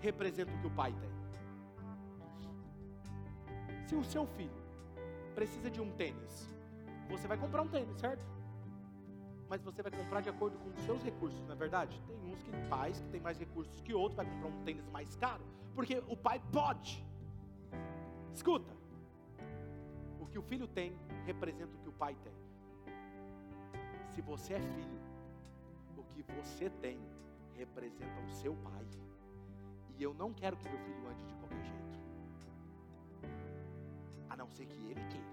[0.00, 1.12] representa o que o pai tem.
[3.86, 4.62] Se o seu filho
[5.34, 6.48] precisa de um tênis,
[7.10, 8.32] você vai comprar um tênis, certo?
[9.52, 12.00] mas você vai comprar de acordo com os seus recursos, não é verdade?
[12.06, 15.14] Tem uns que pais que têm mais recursos que outros, vai comprar um tênis mais
[15.16, 17.04] caro, porque o pai pode.
[18.32, 18.74] Escuta,
[20.20, 22.32] o que o filho tem representa o que o pai tem.
[24.14, 25.00] Se você é filho,
[25.96, 26.98] o que você tem
[27.54, 28.86] representa o seu pai.
[29.96, 31.98] E eu não quero que meu filho ande de qualquer jeito.
[34.30, 35.32] A não ser que ele queira.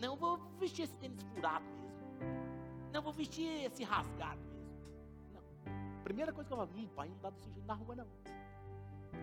[0.00, 1.84] Não vou vestir esse tênis furado mesmo.
[2.92, 4.53] Não, vou vestir esse rasgado.
[6.04, 8.06] Primeira coisa que eu falo, pai não dá desse jeito na rua, não.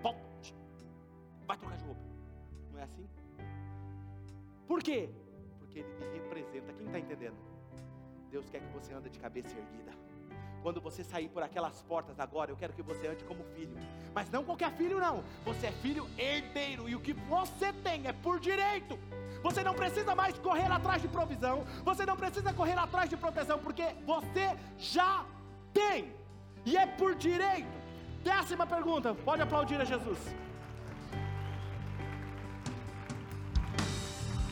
[0.02, 0.56] Volte.
[1.46, 2.02] Vai trocar de roupa.
[2.72, 3.08] Não é assim?
[4.68, 5.10] Por quê?
[5.60, 6.74] Porque ele me representa.
[6.74, 7.36] Quem está entendendo?
[8.32, 9.92] Deus quer que você ande de cabeça erguida.
[10.64, 13.76] Quando você sair por aquelas portas agora, eu quero que você ande como filho.
[14.14, 15.24] Mas não qualquer filho, não.
[15.46, 16.90] Você é filho herdeiro.
[16.90, 18.98] E o que você tem é por direito.
[19.44, 21.64] Você não precisa mais correr atrás de provisão.
[21.84, 25.26] Você não precisa correr atrás de proteção, porque você já
[25.74, 26.21] tem.
[26.66, 27.70] E é por direito.
[28.24, 29.14] Décima pergunta.
[29.14, 30.20] Pode aplaudir a Jesus.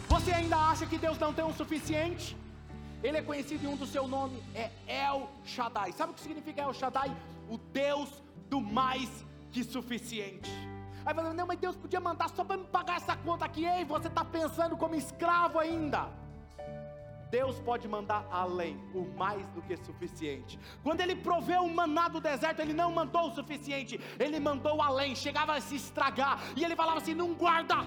[0.07, 2.35] Você ainda acha que Deus não tem o suficiente?
[3.01, 5.91] Ele é conhecido em um do seu nome, é El Shaddai.
[5.93, 7.15] Sabe o que significa El Shaddai?
[7.49, 9.09] O Deus do mais
[9.51, 10.51] que suficiente.
[11.05, 13.65] Aí falando, não, mas Deus podia mandar só para me pagar essa conta aqui.
[13.65, 16.09] Ei, você está pensando como escravo ainda.
[17.29, 20.59] Deus pode mandar além, o mais do que suficiente.
[20.83, 25.15] Quando Ele proveu o maná do deserto, Ele não mandou o suficiente, Ele mandou além,
[25.15, 27.77] chegava a se estragar, e Ele falava assim: não guarda,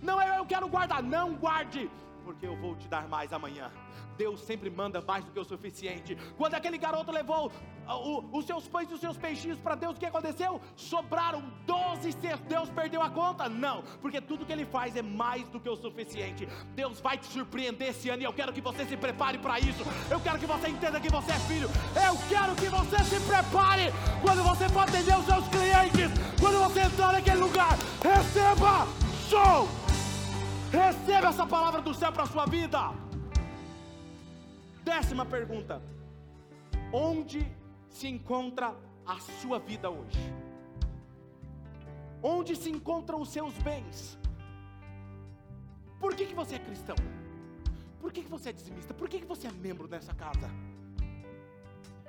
[0.00, 1.90] não, eu quero guardar, não guarde,
[2.26, 3.70] porque eu vou te dar mais amanhã.
[4.18, 6.18] Deus sempre manda mais do que o suficiente.
[6.36, 10.00] Quando aquele garoto levou uh, os seus pães e os seus peixinhos para Deus, o
[10.00, 10.60] que aconteceu?
[10.74, 12.48] Sobraram 12 cestos.
[12.48, 13.48] Deus perdeu a conta?
[13.48, 16.48] Não, porque tudo que Ele faz é mais do que o suficiente.
[16.74, 19.84] Deus vai te surpreender esse ano e eu quero que você se prepare para isso.
[20.10, 21.70] Eu quero que você entenda que você é filho.
[21.94, 26.10] Eu quero que você se prepare quando você for atender os seus clientes.
[26.40, 28.88] Quando você entrar naquele lugar, receba
[29.28, 29.85] show.
[30.76, 32.80] Receba essa palavra do céu para a sua vida.
[34.84, 35.80] Décima pergunta:
[36.92, 37.40] Onde
[37.88, 38.68] se encontra
[39.14, 40.24] a sua vida hoje?
[42.22, 44.18] Onde se encontram os seus bens?
[45.98, 46.96] Por que, que você é cristão?
[47.98, 48.92] Por que, que você é dizimista?
[48.92, 50.50] Por que, que você é membro dessa casa?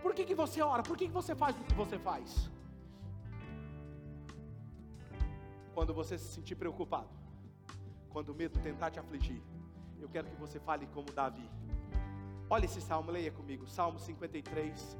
[0.01, 0.83] Por que, que você ora?
[0.83, 2.51] Por que, que você faz o que você faz?
[5.73, 7.16] Quando você se sentir preocupado,
[8.17, 9.39] quando o medo tentar te afligir,
[9.99, 11.47] eu quero que você fale como Davi.
[12.49, 13.67] Olha esse salmo, leia comigo.
[13.67, 14.97] Salmo 53,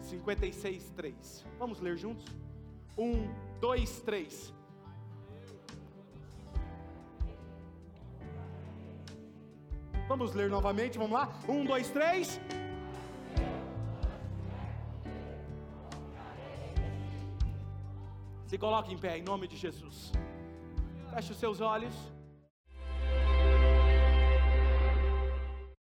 [0.00, 1.46] 56, 3.
[1.58, 2.24] Vamos ler juntos?
[2.96, 4.54] 1, 2, 3.
[10.06, 11.36] Vamos ler novamente, vamos lá?
[11.48, 12.40] 1, 2, 3.
[18.46, 20.12] Se coloque em pé, em nome de Jesus.
[21.10, 22.14] Feche os seus olhos.